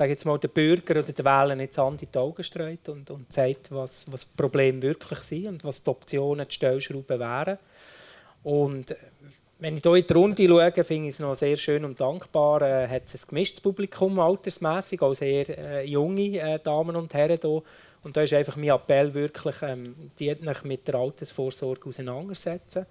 sage 0.00 0.12
jetzt 0.12 0.24
mal, 0.24 0.38
den 0.38 0.48
Bürger 0.48 1.00
oder 1.00 1.12
den 1.12 1.24
Wählern 1.26 1.58
nicht 1.58 1.74
Sand 1.74 2.00
in 2.00 2.08
die 2.10 2.18
Augen 2.18 2.42
streut 2.42 2.88
und, 2.88 3.10
und 3.10 3.30
sagt, 3.30 3.70
was, 3.70 4.10
was 4.10 4.30
die 4.30 4.34
Probleme 4.34 4.80
wirklich 4.80 5.18
sind 5.18 5.46
und 5.46 5.62
was 5.62 5.82
die 5.82 5.90
Optionen, 5.90 6.48
die 6.48 6.54
Stellschrauben 6.54 7.20
wären. 7.20 7.58
Und 8.42 8.96
wenn 9.58 9.76
ich 9.76 9.82
hier 9.82 9.94
in 9.96 10.06
die 10.06 10.12
Runde 10.14 10.48
schaue, 10.48 10.84
finde 10.84 11.08
ich 11.08 11.14
es 11.16 11.18
noch 11.18 11.34
sehr 11.34 11.54
schön 11.58 11.84
und 11.84 12.00
dankbar. 12.00 12.62
Äh, 12.62 12.88
hat 12.88 13.12
es 13.12 13.24
ein 13.24 13.28
gemischtes 13.28 13.60
Publikum, 13.60 14.18
altersmässig, 14.18 15.02
auch 15.02 15.12
sehr 15.12 15.46
äh, 15.50 15.84
junge 15.84 16.40
äh, 16.40 16.58
Damen 16.58 16.96
und 16.96 17.12
Herren 17.12 17.38
hier. 17.38 17.62
Und 18.02 18.16
da 18.16 18.22
ist 18.22 18.32
einfach 18.32 18.56
mein 18.56 18.70
Appell 18.70 19.12
wirklich, 19.12 19.56
ähm, 19.60 20.12
die 20.18 20.34
sich 20.34 20.64
mit 20.64 20.88
der 20.88 20.94
Altersvorsorge 20.94 21.90
auseinandersetzen. 21.90 22.86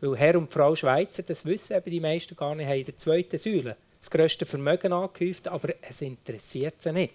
Weil 0.00 0.16
Herr 0.16 0.36
und 0.36 0.50
Frau 0.50 0.74
Schweizer, 0.74 1.22
das 1.22 1.44
wissen 1.44 1.76
eben 1.76 1.88
die 1.88 2.00
meisten 2.00 2.34
gar 2.34 2.56
nicht, 2.56 2.66
haben 2.66 2.78
in 2.80 2.84
der 2.84 2.98
zweiten 2.98 3.38
Säule 3.38 3.76
das 4.00 4.10
grösste 4.10 4.46
Vermögen 4.46 4.92
angehäuft, 4.92 5.48
aber 5.48 5.74
es 5.82 6.00
interessiert 6.00 6.80
sie 6.80 6.92
nicht. 6.92 7.14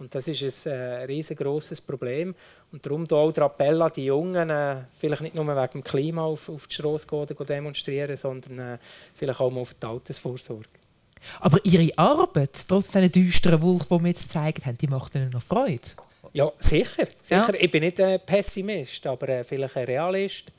Und 0.00 0.14
das 0.14 0.26
ist 0.28 0.66
ein 0.66 0.72
äh, 0.72 1.04
riesengroßes 1.04 1.82
Problem. 1.82 2.34
Und 2.72 2.84
darum 2.86 3.06
auch 3.10 3.32
der 3.32 3.44
Appell 3.44 3.82
an 3.82 3.92
die 3.94 4.06
Jungen, 4.06 4.48
äh, 4.48 4.76
vielleicht 4.98 5.20
nicht 5.20 5.34
nur 5.34 5.46
wegen 5.46 5.72
dem 5.72 5.84
Klima 5.84 6.22
auf, 6.22 6.48
auf 6.48 6.66
die 6.66 6.74
Straße 6.74 7.06
gehen 7.06 7.18
oder 7.18 7.44
demonstrieren, 7.44 8.16
sondern 8.16 8.58
äh, 8.58 8.78
vielleicht 9.14 9.40
auch 9.40 9.50
mal 9.50 9.64
für 9.64 9.74
die 9.74 9.86
Altersvorsorge. 9.86 10.68
Aber 11.40 11.58
Ihre 11.64 11.90
Arbeit, 11.98 12.64
trotz 12.66 12.86
diesen 12.86 13.12
düsteren 13.12 13.60
Wolken, 13.60 13.98
die 13.98 14.04
wir 14.04 14.08
jetzt 14.08 14.22
gezeigt 14.22 14.64
haben, 14.64 14.78
die 14.78 14.86
macht 14.86 15.14
Ihnen 15.14 15.30
noch 15.30 15.42
Freude? 15.42 15.80
Ja, 16.32 16.50
sicher. 16.58 17.06
sicher. 17.20 17.52
Ja. 17.52 17.60
Ich 17.60 17.70
bin 17.70 17.82
nicht 17.82 18.00
ein 18.00 18.20
Pessimist, 18.24 19.06
aber 19.06 19.28
äh, 19.28 19.44
vielleicht 19.44 19.76
ein 19.76 19.84
Realist. 19.84 20.50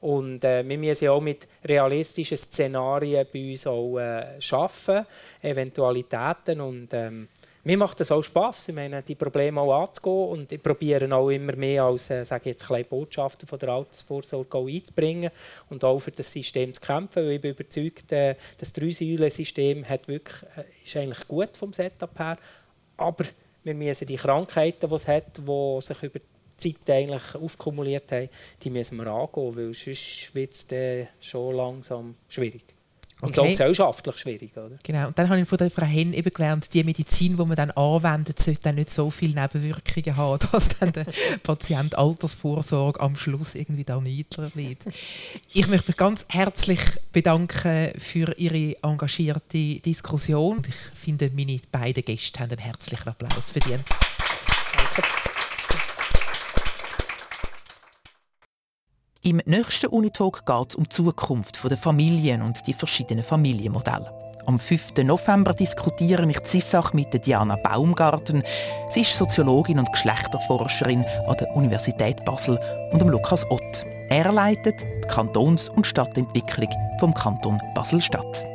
Und 0.00 0.44
äh, 0.44 0.66
wir 0.66 0.78
müssen 0.78 1.04
ja 1.04 1.12
auch 1.12 1.20
mit 1.20 1.48
realistischen 1.64 2.36
Szenarien 2.36 3.26
bei 3.32 3.50
uns 3.50 3.66
auch 3.66 3.98
äh, 3.98 4.38
arbeiten, 4.52 5.06
Eventualitäten. 5.42 6.60
Und 6.60 6.88
ähm, 6.92 7.28
mir 7.64 7.76
macht 7.76 8.00
es 8.00 8.12
auch 8.12 8.22
Spass, 8.22 8.68
ich 8.68 8.74
meine, 8.74 9.02
die 9.02 9.16
Probleme 9.16 9.60
auch 9.60 9.82
anzugehen. 9.82 10.28
Und 10.28 10.52
ich 10.52 10.62
probiere 10.62 11.12
auch 11.12 11.30
immer 11.30 11.56
mehr 11.56 11.82
als 11.82 12.10
äh, 12.10 12.24
sage 12.24 12.50
jetzt, 12.50 12.66
kleine 12.66 12.84
Botschafter 12.84 13.46
von 13.46 13.58
der 13.58 13.70
Altersvorsorge 13.70 14.56
auch 14.56 14.68
einzubringen 14.68 15.32
und 15.68 15.82
auch 15.84 15.98
für 15.98 16.12
das 16.12 16.30
System 16.30 16.72
zu 16.72 16.80
kämpfen. 16.80 17.24
Weil 17.24 17.32
ich 17.32 17.40
bin 17.40 17.50
überzeugt, 17.50 18.12
äh, 18.12 18.36
das 18.56 18.72
Drei-Säulen-System 18.72 19.84
äh, 19.84 19.98
ist 20.84 20.96
eigentlich 20.96 21.26
gut 21.26 21.56
vom 21.56 21.72
Setup 21.72 22.16
her. 22.18 22.38
Aber 22.96 23.24
wir 23.64 23.74
müssen 23.74 24.06
die 24.06 24.16
Krankheiten, 24.16 24.88
die 24.88 24.94
es 24.94 25.08
hat, 25.08 25.38
die 25.38 25.80
sich 25.80 26.02
über 26.04 26.20
Zeit 26.58 26.90
eigentlich 26.90 27.34
aufkumuliert 27.34 28.10
haben, 28.12 28.28
die 28.62 28.70
müssen 28.70 28.98
wir 28.98 29.06
angehen, 29.06 29.56
weil 29.56 29.74
sonst 29.74 30.34
wird 30.34 30.52
es 30.52 30.66
schon 31.20 31.56
langsam 31.56 32.14
schwierig. 32.28 32.64
Und 33.20 33.30
okay. 33.30 33.40
auch 33.40 33.50
gesellschaftlich 33.50 34.16
schwierig. 34.18 34.56
Oder? 34.56 34.78
Genau. 34.84 35.08
Und 35.08 35.18
dann 35.18 35.28
habe 35.28 35.40
ich 35.40 35.48
von 35.48 35.58
der 35.58 35.70
Frau 35.70 35.84
Henn 35.84 36.12
eben 36.12 36.32
gelernt, 36.32 36.72
die 36.72 36.84
Medizin, 36.84 37.36
die 37.36 37.44
man 37.44 37.56
dann 37.56 37.72
anwendet, 37.72 38.38
sollte 38.38 38.62
dann 38.62 38.76
nicht 38.76 38.90
so 38.90 39.10
viele 39.10 39.40
Nebenwirkungen 39.40 40.16
haben, 40.16 40.38
dass 40.52 40.68
dann 40.78 40.92
der 40.92 41.06
Patient 41.42 41.98
Altersvorsorge 41.98 43.00
am 43.00 43.16
Schluss 43.16 43.56
irgendwie 43.56 43.82
da 43.82 44.00
niedriger 44.00 44.54
wird. 44.54 44.78
Ich 45.52 45.66
möchte 45.66 45.88
mich 45.88 45.96
ganz 45.96 46.26
herzlich 46.28 46.80
bedanken 47.12 47.90
für 47.98 48.38
Ihre 48.38 48.76
engagierte 48.84 49.80
Diskussion. 49.80 50.62
Ich 50.68 50.98
finde, 50.98 51.30
meine 51.34 51.58
beiden 51.72 52.04
Gäste 52.04 52.38
haben 52.38 52.50
einen 52.50 52.60
herzlichen 52.60 53.08
Applaus 53.08 53.50
verdient. 53.50 53.82
Danke. 54.76 55.27
Im 59.28 59.42
nächsten 59.44 59.88
Unitalk 59.88 60.46
geht 60.46 60.70
es 60.70 60.76
um 60.76 60.84
die 60.84 60.88
Zukunft 60.88 61.62
der 61.62 61.76
Familien 61.76 62.40
und 62.40 62.66
die 62.66 62.72
verschiedenen 62.72 63.22
Familienmodelle. 63.22 64.10
Am 64.46 64.58
5. 64.58 65.04
November 65.04 65.52
diskutiere 65.52 66.26
ich 66.30 66.38
die 66.38 66.48
Sissach 66.48 66.94
mit 66.94 67.26
Diana 67.26 67.56
Baumgarten. 67.56 68.42
Sie 68.88 69.02
ist 69.02 69.18
Soziologin 69.18 69.80
und 69.80 69.92
Geschlechterforscherin 69.92 71.04
an 71.26 71.36
der 71.36 71.54
Universität 71.54 72.24
Basel 72.24 72.58
und 72.90 73.02
dem 73.02 73.10
Lukas 73.10 73.44
Ott. 73.50 73.84
Er 74.08 74.32
leitet 74.32 74.80
die 74.80 75.08
Kantons- 75.08 75.68
und 75.68 75.86
Stadtentwicklung 75.86 76.70
vom 76.98 77.12
Kanton 77.12 77.60
Basel-Stadt. 77.74 78.46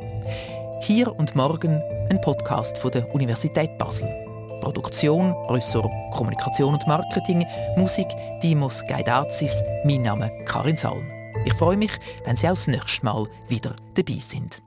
Hier 0.82 1.16
und 1.16 1.36
morgen 1.36 1.84
ein 2.10 2.20
Podcast 2.22 2.80
von 2.80 2.90
der 2.90 3.14
Universität 3.14 3.78
Basel. 3.78 4.23
Produktion, 4.63 5.34
Ressort 5.49 5.91
Kommunikation 6.13 6.73
und 6.73 6.88
Marketing, 6.88 7.45
Musik 7.76 8.08
Dimos 8.41 8.82
Gaidazis, 8.88 9.62
mein 9.84 10.04
Name 10.04 10.32
Karin 10.45 10.78
Salm. 10.78 11.06
Ich 11.43 11.54
freue 11.54 11.76
mich, 11.76 11.91
wenn 12.23 12.38
Sie 12.38 12.47
auch 12.47 12.52
das 12.52 12.67
nächste 12.67 13.04
Mal 13.04 13.28
wieder 13.49 13.76
dabei 13.95 14.19
sind. 14.19 14.62